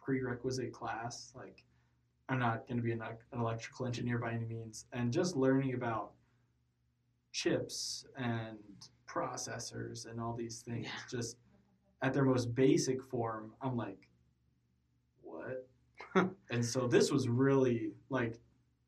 prerequisite 0.02 0.72
class. 0.72 1.32
Like, 1.34 1.64
I'm 2.28 2.38
not 2.38 2.66
going 2.66 2.76
to 2.76 2.82
be 2.82 2.92
an, 2.92 3.02
an 3.02 3.40
electrical 3.40 3.86
engineer 3.86 4.18
by 4.18 4.32
any 4.32 4.44
means. 4.44 4.86
And 4.92 5.12
just 5.12 5.36
learning 5.36 5.74
about 5.74 6.12
chips 7.32 8.04
and 8.16 8.58
processors 9.08 10.06
and 10.10 10.20
all 10.20 10.34
these 10.34 10.60
things 10.60 10.86
Yeah. 10.86 10.90
just 11.10 11.36
at 12.02 12.12
their 12.12 12.24
most 12.24 12.54
basic 12.54 13.02
form, 13.02 13.52
I'm 13.62 13.76
like? 13.76 14.08
and 16.50 16.64
so 16.64 16.86
this 16.86 17.10
was 17.10 17.28
really 17.28 17.92
like 18.10 18.38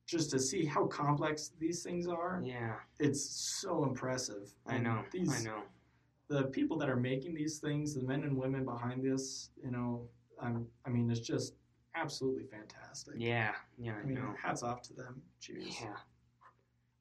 just 0.07 0.31
to 0.31 0.39
see 0.39 0.65
how 0.65 0.87
complex 0.87 1.53
these 1.59 1.83
things 1.83 2.07
are. 2.07 2.41
Yeah, 2.45 2.75
It's 2.99 3.25
so 3.25 3.85
impressive. 3.85 4.55
I 4.67 4.75
And 4.77 4.85
know. 4.85 5.03
These 5.11 5.41
I 5.41 5.43
know. 5.49 5.63
the 6.29 6.45
people 6.45 6.77
that 6.79 6.89
are 6.91 6.97
making 6.97 7.35
these 7.35 7.59
things, 7.59 7.95
the 7.95 8.03
men 8.03 8.23
and 8.25 8.37
women 8.37 8.65
behind 8.65 9.03
this, 9.03 9.51
you 9.63 9.71
know, 9.71 10.07
um, 10.41 10.67
I 10.85 10.91
mean, 10.91 11.11
it's 11.11 11.21
just 11.21 11.55
absolutely 11.95 12.45
fantastic. 12.45 13.15
Yeah, 13.17 13.53
yeah, 13.79 13.95
I 13.97 14.01
I 14.01 14.05
mean, 14.05 14.15
know. 14.17 14.35
hats 14.43 14.63
off 14.63 14.83
to 14.83 14.93
them. 14.95 15.23
Cheers. 15.41 15.77
Yeah, 15.81 15.97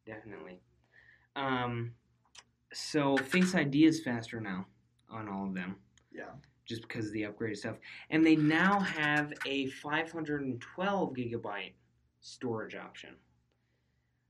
definitely. 0.06 0.62
Um, 1.36 1.94
so 2.72 3.18
Face 3.18 3.54
ID 3.56 3.86
is 3.86 4.02
faster 4.02 4.40
now 4.40 4.68
on 5.10 5.28
all 5.28 5.46
of 5.48 5.54
them, 5.54 5.76
Yeah. 6.12 6.32
Just 6.66 6.82
because 6.84 7.08
of 7.08 7.14
the 7.14 7.24
upgraded 7.24 7.58
stuff, 7.58 7.78
and 8.10 8.26
they 8.26 8.36
now 8.36 8.80
have 8.80 9.34
a 9.46 9.68
512 9.68 11.14
gigabyte 11.14 11.74
storage 12.22 12.76
option, 12.76 13.16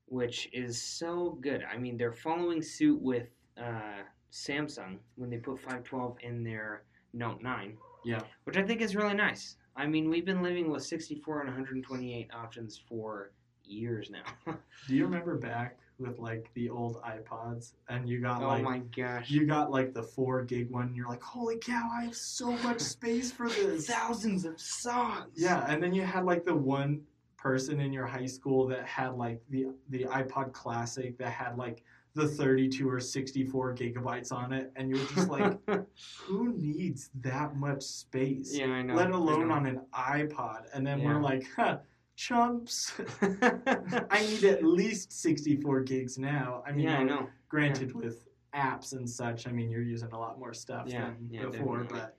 which 0.08 0.50
is 0.54 0.82
so 0.82 1.38
good. 1.42 1.64
I 1.72 1.78
mean, 1.78 1.98
they're 1.98 2.12
following 2.14 2.62
suit 2.62 3.02
with 3.02 3.28
uh, 3.58 4.02
Samsung 4.32 4.98
when 5.16 5.30
they 5.30 5.38
put 5.38 5.60
512 5.60 6.18
in 6.22 6.44
their 6.44 6.84
Note 7.14 7.42
9. 7.42 7.78
Yeah. 8.06 8.22
which 8.44 8.58
I 8.58 8.64
think 8.64 8.82
is 8.82 8.96
really 8.96 9.14
nice. 9.14 9.56
I 9.76 9.88
mean, 9.88 10.10
we've 10.10 10.26
been 10.26 10.44
living 10.44 10.70
with 10.70 10.84
64 10.84 11.40
and 11.42 11.50
128 11.50 12.30
options 12.34 12.82
for 12.90 13.32
years 13.64 14.12
now. 14.12 14.54
Do 14.88 14.96
you 14.96 15.06
remember 15.06 15.38
back 15.38 15.78
with 16.04 16.20
like 16.20 16.50
the 16.54 16.70
old 16.70 17.02
iPods 17.02 17.74
and 17.90 18.08
you 18.08 18.20
got 18.22 18.44
oh 18.44 18.48
like 18.48 18.64
my 18.64 18.80
gosh. 18.96 19.30
you 19.30 19.46
got 19.46 19.72
like 19.72 19.94
the 19.94 20.04
four 20.04 20.44
gig 20.44 20.70
one 20.70 20.88
and 20.88 20.96
you're 20.96 21.08
like, 21.08 21.24
holy 21.24 21.58
cow, 21.58 21.90
I 21.92 22.04
have 22.04 22.16
so 22.16 22.52
much 22.58 22.80
space 22.82 23.32
for 23.32 23.50
this. 23.50 23.88
Thousands 23.88 24.46
of 24.46 24.60
songs. 24.60 25.32
Yeah, 25.36 25.66
and 25.68 25.82
then 25.82 25.94
you 25.94 26.04
had 26.04 26.26
like 26.26 26.46
the 26.46 26.56
one 26.56 27.02
person 27.38 27.80
in 27.82 27.92
your 27.92 28.06
high 28.06 28.26
school 28.26 28.68
that 28.68 28.86
had 28.86 29.16
like 29.16 29.42
the 29.50 29.68
the 29.90 30.04
iPod 30.06 30.54
Classic 30.54 31.18
that 31.18 31.32
had 31.32 31.58
like 31.58 31.84
the 32.16 32.28
32 32.28 32.88
or 32.88 33.00
64 33.00 33.74
gigabytes 33.74 34.32
on 34.32 34.54
it, 34.54 34.72
and 34.76 34.88
you're 34.88 35.06
just 35.08 35.30
like, 35.30 35.58
who 36.28 36.54
needs 36.56 37.10
that 37.22 37.56
much 37.56 37.82
space? 37.82 38.56
yeah, 38.56 38.68
I 38.68 38.84
know. 38.84 38.94
Let 38.94 39.10
alone 39.10 39.48
know. 39.48 39.56
on 39.56 39.66
an 39.66 39.82
iPod. 39.96 40.66
And 40.74 40.86
then 40.86 41.00
Yeah. 41.00 41.06
we're 41.08 41.22
like, 41.22 41.44
huh, 41.56 41.78
chumps. 42.16 42.94
I 43.22 44.22
need 44.26 44.44
at 44.44 44.64
least 44.64 45.12
64 45.14 45.82
gigs 45.82 46.18
now. 46.18 46.64
I 46.68 46.72
mean, 46.72 46.86
yeah, 46.86 47.00
I 47.00 47.04
know. 47.04 47.28
granted, 47.50 47.94
with 47.94 48.28
apps 48.56 48.94
and 48.94 49.10
such, 49.10 49.48
I 49.48 49.52
mean, 49.52 49.70
you're 49.70 49.82
using 49.82 50.12
a 50.12 50.20
lot 50.20 50.40
more 50.40 50.54
stuff 50.54 50.86
Yeah, 50.88 51.06
than 51.06 51.28
yeah, 51.32 51.46
before, 51.46 51.80
definitely. 51.84 52.00
but 52.00 52.18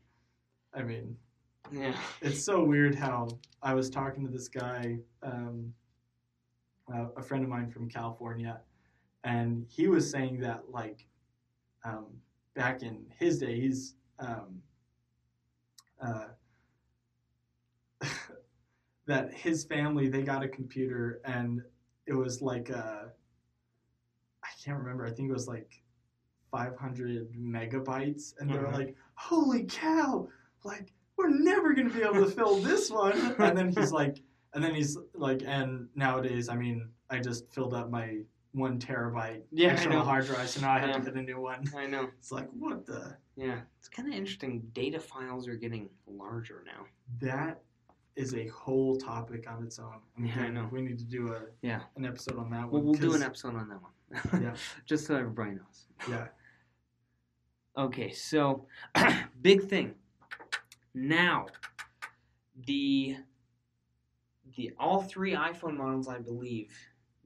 I 0.79 0.83
mean, 0.83 1.17
Yeah. 1.73 1.97
it's 2.21 2.43
so 2.45 2.65
weird 2.65 2.95
how 2.95 3.29
I 3.63 3.75
was 3.75 3.89
talking 3.89 4.25
to 4.25 4.31
this 4.31 4.49
guy, 4.49 4.99
um, 5.23 5.73
uh, 6.93 7.07
a 7.17 7.23
friend 7.23 7.45
of 7.45 7.51
mine 7.51 7.71
from 7.71 7.89
California, 7.89 8.61
and 9.23 9.65
he 9.69 9.89
was 9.89 10.11
saying 10.11 10.41
that 10.41 10.71
like 10.71 11.07
um, 11.85 12.07
back 12.55 12.83
in 12.83 13.07
his 13.19 13.39
day, 13.39 13.61
he's 13.61 13.95
um, 14.19 14.61
uh, 16.05 16.27
that 19.07 19.33
his 19.33 19.65
family 19.65 20.09
they 20.09 20.23
got 20.23 20.43
a 20.43 20.49
computer 20.49 21.21
and 21.25 21.63
it 22.07 22.15
was 22.15 22.41
like 22.43 22.71
a 22.71 23.11
I 24.43 24.49
can't 24.63 24.79
remember. 24.79 25.07
I 25.07 25.11
think 25.11 25.31
it 25.31 25.33
was 25.33 25.49
like 25.49 25.83
500 26.51 27.33
megabytes, 27.35 28.35
and 28.39 28.49
they 28.51 28.59
were 28.59 28.67
Mhm. 28.69 28.73
like, 28.73 28.97
"Holy 29.15 29.65
cow! 29.65 30.29
Like 30.65 30.93
we're 31.17 31.29
never 31.31 31.73
gonna 31.73 31.91
be 31.91 32.03
able 32.03 32.25
to 32.25 32.31
fill 32.31 32.57
this 32.61 32.91
one." 32.91 33.35
And 33.39 33.57
then 33.57 33.69
he's 33.71 33.91
like, 34.01 34.19
and 34.53 34.63
then 34.63 34.75
he's 34.75 34.97
like, 35.15 35.43
and 35.45 35.89
nowadays, 35.95 36.49
I 36.49 36.57
mean, 36.57 36.91
I 37.11 37.19
just 37.21 37.53
filled 37.53 37.75
up 37.75 37.91
my 37.91 38.21
one 38.53 38.79
terabyte 38.79 39.43
Yeah, 39.51 39.73
external 39.73 40.05
hard 40.05 40.27
drive, 40.27 40.49
so 40.49 40.61
now 40.61 40.73
I 40.73 40.79
have 40.79 40.91
Yeah. 40.91 40.99
to 40.99 41.05
get 41.07 41.15
a 41.15 41.23
new 41.23 41.41
one. 41.41 41.65
I 41.77 41.87
know. 41.87 42.05
It's 42.19 42.31
like, 42.31 42.49
what 42.53 42.87
the? 42.87 43.17
Yeah. 43.35 43.63
It's 43.81 43.89
kind 43.89 44.07
of 44.09 44.15
interesting. 44.15 44.61
Data 44.73 45.01
files 45.01 45.49
are 45.49 45.57
getting 45.57 45.91
larger 46.07 46.63
now. 46.65 46.87
That 47.21 47.64
is 48.17 48.35
a 48.35 48.47
whole 48.49 48.97
topic 48.97 49.51
on 49.51 49.65
its 49.65 49.79
own. 49.79 50.01
And 50.17 50.29
Yeah, 50.29 50.43
I 50.43 50.49
know. 50.49 50.69
We 50.71 50.83
need 50.83 50.99
to 50.99 51.05
do 51.05 51.33
a 51.33 51.43
Yeah. 51.63 51.83
an 51.97 52.05
episode 52.05 52.39
on 52.39 52.51
that 52.51 52.71
Well, 52.71 52.81
one. 52.83 52.85
we'll 52.85 52.95
do 52.95 53.15
an 53.15 53.23
episode 53.23 53.55
on 53.57 53.69
that 53.69 53.81
one. 53.83 54.43
Yeah. 54.43 54.55
Just 54.87 55.07
so 55.07 55.17
everybody 55.17 55.53
knows. 55.53 55.87
Yeah. 56.09 56.29
Okay, 57.77 58.13
so 58.13 58.67
big 59.43 59.65
thing. 59.65 59.95
Now, 60.95 61.47
the 62.67 63.17
the 64.57 64.71
all 64.79 65.03
three 65.03 65.35
iPhone 65.35 65.77
models, 65.77 66.07
I 66.07 66.19
believe, 66.21 66.73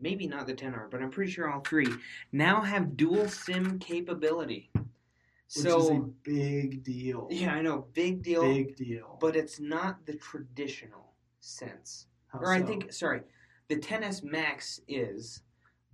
maybe 0.00 0.26
not 0.26 0.46
the 0.46 0.54
10R, 0.54 0.90
but 0.90 1.02
I'm 1.02 1.10
pretty 1.10 1.30
sure 1.30 1.50
all 1.50 1.60
three 1.60 1.92
now 2.32 2.62
have 2.62 2.96
dual 2.96 3.28
SIM 3.28 3.78
capability. 3.78 4.70
Which 5.56 5.64
so 5.64 5.80
is 5.80 5.90
a 5.90 6.00
big 6.24 6.82
deal. 6.84 7.26
yeah, 7.30 7.54
I 7.54 7.62
know, 7.62 7.86
big 7.94 8.22
deal, 8.22 8.42
Big 8.42 8.76
deal. 8.76 9.16
but 9.20 9.34
it's 9.34 9.58
not 9.60 10.04
the 10.06 10.14
traditional 10.14 11.14
sense. 11.40 12.06
How 12.28 12.40
or 12.40 12.52
I 12.52 12.60
think 12.62 12.92
sorry, 12.92 13.22
the 13.68 13.76
10s 13.76 14.22
Max 14.22 14.80
is, 14.88 15.42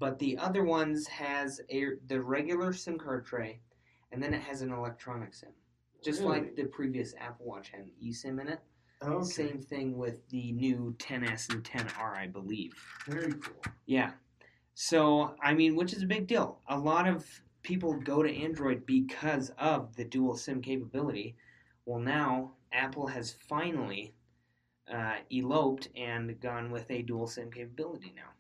but 0.01 0.19
the 0.19 0.37
other 0.39 0.65
ones 0.65 1.07
has 1.07 1.61
a 1.71 1.87
the 2.09 2.21
regular 2.21 2.73
SIM 2.73 2.99
card 2.99 3.25
tray, 3.27 3.61
and 4.11 4.21
then 4.23 4.35
it 4.35 4.43
has 4.43 4.63
an 4.63 4.73
electronic 4.73 5.33
SIM, 5.35 5.51
just 6.05 6.23
like 6.23 6.57
the 6.57 6.65
previous 6.65 7.15
Apple 7.21 7.47
Watch 7.47 7.69
had 7.71 7.81
an 7.83 7.91
eSIM 8.05 8.41
in 8.41 8.49
it. 8.49 8.61
okay. 9.05 9.25
Same 9.25 9.61
thing 9.61 9.97
with 9.97 10.29
the 10.31 10.51
new 10.53 10.97
10s 10.99 11.49
and 11.53 11.63
10R, 11.63 12.17
I 12.17 12.27
believe. 12.27 12.73
Very 13.07 13.33
cool. 13.35 13.63
Yeah. 13.87 14.11
So 14.75 15.37
I 15.41 15.55
mean, 15.55 15.77
which 15.77 15.93
is 15.93 16.03
a 16.03 16.07
big 16.07 16.27
deal. 16.27 16.59
A 16.69 16.77
lot 16.77 17.07
of 17.07 17.25
people 17.65 17.95
go 17.95 18.23
to 18.23 18.33
Android 18.33 18.87
because 18.87 19.51
of 19.59 19.97
the 19.97 20.05
dual 20.05 20.37
SIM 20.37 20.63
capability. 20.63 21.35
Well, 21.87 21.99
now 21.99 22.53
Apple 22.73 23.09
has 23.09 23.33
finally 23.33 24.15
uh, 24.93 25.17
eloped 25.33 25.89
and 25.97 26.39
gone 26.41 26.71
with 26.71 26.89
a 26.91 27.03
dual 27.03 27.27
SIM 27.27 27.51
capability 27.51 28.13
now. 28.15 28.31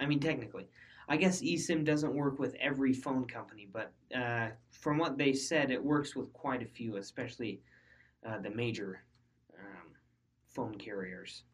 I 0.00 0.06
mean, 0.06 0.18
technically, 0.18 0.66
I 1.08 1.16
guess 1.16 1.42
eSIM 1.42 1.84
doesn't 1.84 2.14
work 2.14 2.38
with 2.38 2.56
every 2.58 2.92
phone 2.92 3.26
company, 3.26 3.68
but 3.70 3.92
uh, 4.16 4.48
from 4.70 4.98
what 4.98 5.18
they 5.18 5.32
said, 5.34 5.70
it 5.70 5.84
works 5.84 6.16
with 6.16 6.32
quite 6.32 6.62
a 6.62 6.66
few, 6.66 6.96
especially 6.96 7.60
uh, 8.26 8.38
the 8.38 8.50
major 8.50 9.02
um, 9.58 9.90
phone 10.48 10.74
carriers. 10.76 11.44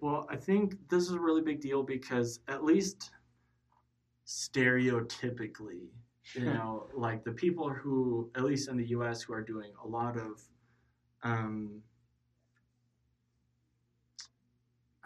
Well, 0.00 0.26
I 0.30 0.36
think 0.36 0.76
this 0.88 1.04
is 1.04 1.12
a 1.12 1.20
really 1.20 1.42
big 1.42 1.60
deal 1.60 1.82
because 1.82 2.40
at 2.46 2.64
least 2.64 3.10
stereotypically, 4.28 5.88
you 6.34 6.44
know, 6.44 6.86
like 6.94 7.24
the 7.24 7.32
people 7.32 7.70
who, 7.70 8.30
at 8.36 8.44
least 8.44 8.68
in 8.68 8.76
the 8.76 8.84
U.S., 8.88 9.22
who 9.22 9.32
are 9.32 9.40
doing 9.40 9.72
a 9.82 9.88
lot 9.88 10.18
of, 10.18 10.42
um, 11.22 11.80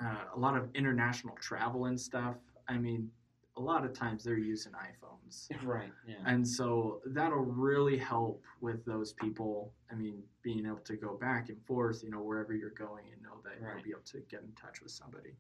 uh, 0.02 0.24
a 0.34 0.38
lot 0.38 0.56
of 0.56 0.68
international 0.74 1.36
travel 1.40 1.84
and 1.86 1.98
stuff. 1.98 2.34
I 2.68 2.76
mean, 2.78 3.08
a 3.56 3.60
lot 3.60 3.84
of 3.84 3.92
times 3.92 4.24
they're 4.24 4.36
using 4.36 4.72
iPhones. 4.72 5.48
Right. 5.64 5.92
Yeah. 6.06 6.16
And 6.26 6.46
so 6.46 7.00
that'll 7.06 7.38
really 7.44 7.96
help 7.96 8.42
with 8.60 8.84
those 8.84 9.12
people. 9.14 9.72
I 9.90 9.94
mean, 9.94 10.22
being 10.42 10.66
able 10.66 10.78
to 10.78 10.96
go 10.96 11.16
back 11.16 11.48
and 11.48 11.64
forth, 11.64 12.02
you 12.02 12.10
know, 12.10 12.20
wherever 12.20 12.52
you're 12.52 12.70
going 12.70 13.04
and 13.12 13.22
know 13.22 13.38
that 13.44 13.62
Right. 13.62 13.76
you'll 13.76 13.84
be 13.84 13.90
able 13.90 14.00
to 14.06 14.18
get 14.28 14.42
in 14.42 14.52
touch 14.60 14.82
with 14.82 14.90
somebody. 14.90 15.36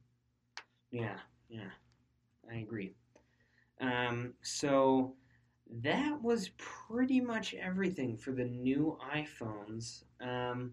Yeah, 0.92 1.18
yeah, 1.50 1.70
I 2.50 2.56
agree. 2.58 2.94
Um, 3.80 4.34
so 4.42 5.14
that 5.80 6.20
was 6.22 6.50
pretty 6.58 7.20
much 7.20 7.54
everything 7.54 8.16
for 8.16 8.32
the 8.32 8.44
new 8.44 8.98
iPhones. 9.14 10.04
Um, 10.20 10.72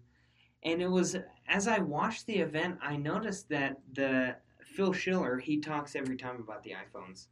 and 0.62 0.82
it 0.82 0.90
was 0.90 1.16
as 1.48 1.66
I 1.66 1.78
watched 1.78 2.26
the 2.26 2.38
event, 2.38 2.78
I 2.82 2.96
noticed 2.96 3.48
that 3.48 3.80
the 3.94 4.36
Phil 4.64 4.92
Schiller 4.92 5.38
he 5.38 5.58
talks 5.58 5.96
every 5.96 6.16
time 6.16 6.36
about 6.40 6.62
the 6.62 6.72
iPhones. 6.72 7.26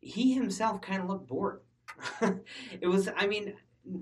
He 0.00 0.34
himself 0.34 0.80
kind 0.80 1.02
of 1.02 1.08
looked 1.08 1.28
bored. 1.28 1.60
it 2.80 2.88
was, 2.88 3.08
I 3.16 3.26
mean, 3.26 3.54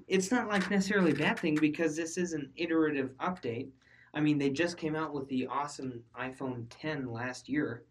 it's 0.08 0.30
not 0.30 0.48
like 0.48 0.70
necessarily 0.70 1.12
a 1.12 1.16
bad 1.16 1.38
thing 1.38 1.56
because 1.60 1.96
this 1.96 2.16
is 2.16 2.32
an 2.32 2.50
iterative 2.56 3.10
update. 3.18 3.68
I 4.14 4.20
mean, 4.20 4.38
they 4.38 4.50
just 4.50 4.76
came 4.76 4.96
out 4.96 5.14
with 5.14 5.28
the 5.28 5.46
awesome 5.46 6.02
iPhone 6.18 6.66
10 6.70 7.12
last 7.12 7.48
year. 7.48 7.84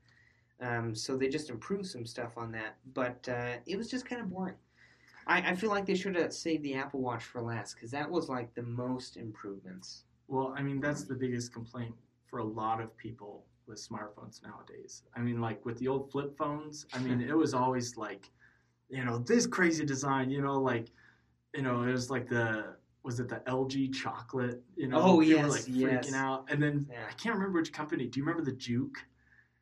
Um, 0.61 0.93
so 0.93 1.15
they 1.15 1.29
just 1.29 1.49
improved 1.49 1.85
some 1.85 2.05
stuff 2.05 2.37
on 2.37 2.51
that, 2.51 2.75
but 2.93 3.27
uh, 3.29 3.53
it 3.65 3.77
was 3.77 3.89
just 3.89 4.05
kind 4.05 4.21
of 4.21 4.29
boring. 4.29 4.55
I, 5.25 5.51
I 5.51 5.55
feel 5.55 5.69
like 5.69 5.85
they 5.85 5.95
should 5.95 6.15
have 6.15 6.33
saved 6.33 6.63
the 6.63 6.73
Apple 6.75 7.01
Watch 7.01 7.23
for 7.23 7.41
last 7.41 7.75
because 7.75 7.91
that 7.91 8.09
was 8.09 8.27
like 8.29 8.53
the 8.55 8.63
most 8.63 9.15
improvements. 9.15 10.03
Well, 10.27 10.53
I 10.57 10.61
mean, 10.61 10.81
that's 10.81 11.03
the 11.03 11.15
biggest 11.15 11.53
complaint 11.53 11.95
for 12.25 12.39
a 12.39 12.43
lot 12.43 12.81
of 12.81 12.95
people 12.97 13.45
with 13.67 13.77
smartphones 13.77 14.41
nowadays. 14.43 15.03
I 15.15 15.19
mean, 15.21 15.39
like 15.39 15.65
with 15.65 15.77
the 15.77 15.87
old 15.87 16.11
flip 16.11 16.35
phones, 16.37 16.85
I 16.93 16.99
mean, 16.99 17.21
it 17.21 17.35
was 17.37 17.53
always 17.53 17.95
like, 17.95 18.29
you 18.89 19.05
know, 19.05 19.19
this 19.19 19.47
crazy 19.47 19.85
design, 19.85 20.29
you 20.29 20.41
know, 20.41 20.59
like, 20.59 20.87
you 21.55 21.61
know, 21.61 21.83
it 21.83 21.91
was 21.91 22.09
like 22.09 22.27
the 22.27 22.75
was 23.03 23.19
it 23.19 23.29
the 23.29 23.41
LG 23.47 23.93
chocolate? 23.93 24.61
You 24.75 24.87
know, 24.89 24.97
Oh, 24.97 25.01
people 25.01 25.17
were, 25.17 25.23
yes, 25.23 25.49
like 25.49 25.63
yes. 25.67 26.09
freaking 26.09 26.15
out. 26.15 26.45
And 26.49 26.61
then 26.61 26.85
Yeah. 26.91 27.05
I 27.07 27.13
can't 27.13 27.33
remember 27.35 27.59
which 27.59 27.71
company. 27.71 28.07
Do 28.07 28.19
you 28.19 28.25
remember 28.25 28.43
the 28.43 28.57
Juke? 28.57 28.97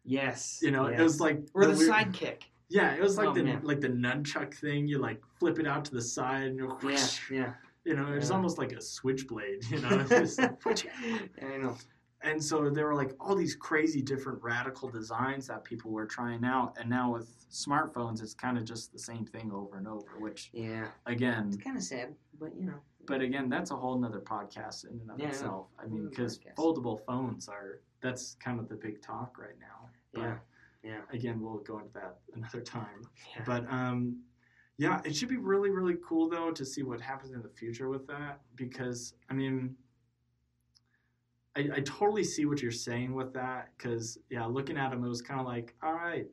Yes. 0.07 0.59
You 0.63 0.71
know, 0.71 0.89
yes. 0.89 0.99
it 0.99 1.03
was 1.03 1.19
like 1.19 1.39
or 1.53 1.65
the, 1.65 1.73
weird- 1.77 1.91
sidekick. 1.91 2.43
Yeah, 2.69 2.95
it 2.95 3.01
was 3.01 3.17
like 3.17 3.29
Oh, 3.29 3.33
the 3.33 3.43
man. 3.43 3.61
like 3.63 3.79
the 3.81 3.89
nunchuck 3.89 4.53
thing. 4.53 4.87
You 4.87 4.97
like 4.97 5.21
flip 5.39 5.59
it 5.59 5.67
out 5.67 5.85
to 5.85 5.91
the 5.93 6.01
side, 6.01 6.43
and 6.43 6.57
you're, 6.57 6.77
Yeah, 6.83 7.07
yeah. 7.31 7.53
you 7.85 7.95
know, 7.95 8.11
it's 8.13 8.29
Yeah. 8.29 8.35
almost 8.35 8.57
like 8.57 8.71
a 8.73 8.81
switchblade. 8.81 9.63
You 9.69 9.79
know, 9.81 10.03
just. 10.09 10.39
I 10.41 11.57
know. 11.57 11.77
and 12.21 12.43
so 12.43 12.69
there 12.69 12.87
were 12.87 12.95
like 12.95 13.13
all 13.19 13.35
these 13.35 13.55
crazy 13.55 14.01
different 14.01 14.41
radical 14.41 14.89
designs 14.89 15.47
that 15.47 15.63
people 15.63 15.91
were 15.91 16.05
trying 16.05 16.43
out, 16.43 16.75
and 16.79 16.89
now 16.89 17.13
with 17.13 17.33
smartphones, 17.49 18.21
it's 18.21 18.33
kind 18.33 18.57
of 18.57 18.65
just 18.65 18.91
the 18.91 18.99
same 18.99 19.25
thing 19.25 19.51
over 19.53 19.77
and 19.77 19.87
over. 19.87 20.19
Which 20.19 20.49
Yeah. 20.53 20.87
again, 21.05 21.47
It's 21.47 21.57
kind 21.63 21.77
of 21.77 21.83
sad, 21.83 22.15
but 22.39 22.53
you 22.55 22.65
know. 22.65 22.79
but 23.05 23.21
again, 23.21 23.47
that's 23.47 23.71
a 23.71 23.75
whole 23.77 23.97
nother 23.97 24.19
podcast 24.19 24.83
in 24.89 24.99
and 24.99 25.11
of 25.11 25.19
Yeah, 25.19 25.27
itself. 25.29 25.67
I 25.79 25.85
mean, 25.87 26.09
because 26.09 26.39
foldable 26.57 26.99
phones 27.05 27.47
are 27.47 27.79
that's 28.01 28.35
kind 28.43 28.59
of 28.59 28.67
the 28.67 28.75
big 28.75 29.01
talk 29.01 29.37
right 29.39 29.57
now. 29.59 29.86
But 30.17 30.23
Yeah. 30.23 30.37
Yeah. 30.83 31.01
again, 31.11 31.41
we'll 31.41 31.57
go 31.59 31.79
into 31.79 31.91
that 31.93 32.19
another 32.35 32.61
time. 32.61 33.01
Yeah. 33.35 33.43
But 33.45 33.71
um, 33.71 34.21
yeah, 34.77 35.01
it 35.05 35.15
should 35.15 35.29
be 35.29 35.37
really, 35.37 35.69
really 35.69 35.97
cool 36.07 36.29
though 36.29 36.51
to 36.51 36.65
see 36.65 36.83
what 36.83 37.01
happens 37.01 37.31
in 37.33 37.41
the 37.41 37.49
future 37.49 37.89
with 37.89 38.05
that 38.07 38.41
because 38.55 39.13
I 39.29 39.33
mean, 39.33 39.75
I, 41.55 41.61
I 41.77 41.79
totally 41.81 42.23
see 42.23 42.45
what 42.45 42.61
you're 42.61 42.71
saying 42.71 43.13
with 43.13 43.33
that 43.33 43.69
because 43.77 44.19
yeah, 44.29 44.45
looking 44.45 44.77
at 44.77 44.91
them, 44.91 45.03
it 45.03 45.07
was 45.09 45.21
kind 45.21 45.39
of 45.39 45.47
like, 45.47 45.73
all 45.81 45.93
right, 45.93 46.27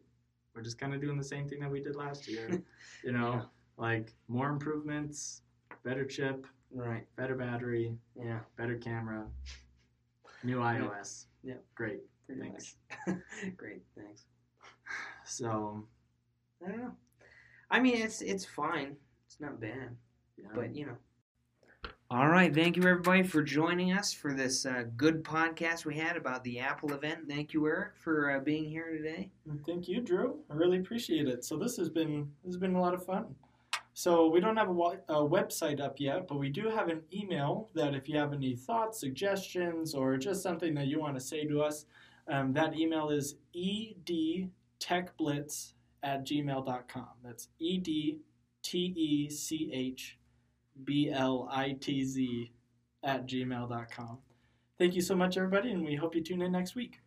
we're 0.54 0.62
just 0.62 0.78
kind 0.78 0.94
of 0.94 1.00
doing 1.00 1.16
the 1.16 1.24
same 1.24 1.48
thing 1.48 1.60
that 1.60 1.70
we 1.70 1.82
did 1.82 1.96
last 1.96 2.28
year, 2.28 2.62
you 3.04 3.12
know, 3.12 3.32
Yeah. 3.32 3.42
like 3.78 4.14
more 4.28 4.50
improvements, 4.50 5.42
better 5.82 6.04
chip, 6.04 6.46
Right. 6.70 7.06
better 7.16 7.34
battery, 7.36 7.96
Yeah. 8.14 8.40
better 8.56 8.76
camera, 8.76 9.26
new 10.42 10.58
iOS. 10.58 11.26
Yeah. 11.42 11.54
great. 11.74 12.00
Pretty 12.26 12.40
Thanks. 12.40 12.76
much. 13.06 13.16
Great. 13.56 13.82
Thanks. 13.96 14.24
So 15.24 15.84
I 16.64 16.70
don't 16.70 16.80
know. 16.80 16.92
I 17.70 17.80
mean, 17.80 17.96
it's 17.96 18.22
it's 18.22 18.44
fine. 18.44 18.96
It's 19.26 19.40
not 19.40 19.60
bad, 19.60 19.96
yeah, 20.36 20.48
but 20.54 20.74
you 20.74 20.86
know. 20.86 20.96
All 22.10 22.28
right, 22.28 22.54
thank 22.54 22.76
you 22.76 22.82
everybody 22.82 23.22
for 23.22 23.42
joining 23.42 23.92
us 23.92 24.12
for 24.12 24.34
this 24.34 24.66
uh, 24.66 24.84
good 24.96 25.24
podcast 25.24 25.84
we 25.84 25.96
had 25.96 26.16
about 26.16 26.44
the 26.44 26.60
Apple 26.60 26.92
event. 26.92 27.20
Thank 27.28 27.52
you, 27.52 27.66
Eric, 27.66 27.96
for 27.96 28.30
uh, 28.30 28.40
being 28.40 28.68
here 28.68 28.92
today. 28.92 29.30
Thank 29.66 29.88
you, 29.88 30.00
Drew. 30.00 30.38
I 30.50 30.54
really 30.54 30.78
appreciate 30.78 31.26
it. 31.26 31.44
So 31.44 31.56
this 31.56 31.76
has 31.78 31.88
been 31.88 32.30
this 32.44 32.54
has 32.54 32.60
been 32.60 32.74
a 32.74 32.80
lot 32.80 32.94
of 32.94 33.04
fun. 33.04 33.34
So 33.94 34.28
we 34.28 34.40
don't 34.40 34.56
have 34.56 34.68
a, 34.68 34.72
a 34.72 35.28
website 35.28 35.80
up 35.80 35.98
yet, 35.98 36.26
but 36.28 36.38
we 36.38 36.50
do 36.50 36.68
have 36.68 36.88
an 36.88 37.02
email 37.12 37.70
that 37.74 37.94
if 37.94 38.08
you 38.08 38.18
have 38.18 38.32
any 38.32 38.56
thoughts, 38.56 38.98
suggestions, 39.00 39.94
or 39.94 40.16
just 40.16 40.42
something 40.42 40.74
that 40.74 40.88
you 40.88 41.00
want 41.00 41.14
to 41.14 41.20
say 41.20 41.46
to 41.46 41.62
us, 41.62 41.86
um, 42.28 42.52
that 42.54 42.76
email 42.76 43.10
is 43.10 43.36
edtechblitz 43.54 44.50
at 46.02 46.24
gmail.com. 46.24 47.08
That's 47.22 47.48
E 47.58 47.78
D 47.78 48.18
T 48.62 48.78
E 48.78 49.30
C 49.30 49.70
H 49.72 50.18
B 50.84 51.10
L 51.10 51.48
I 51.50 51.72
T 51.72 52.04
Z 52.04 52.52
at 53.02 53.26
gmail.com. 53.26 54.18
Thank 54.78 54.94
you 54.94 55.02
so 55.02 55.14
much, 55.14 55.36
everybody, 55.36 55.70
and 55.70 55.84
we 55.84 55.94
hope 55.94 56.14
you 56.14 56.22
tune 56.22 56.42
in 56.42 56.52
next 56.52 56.74
week. 56.74 57.03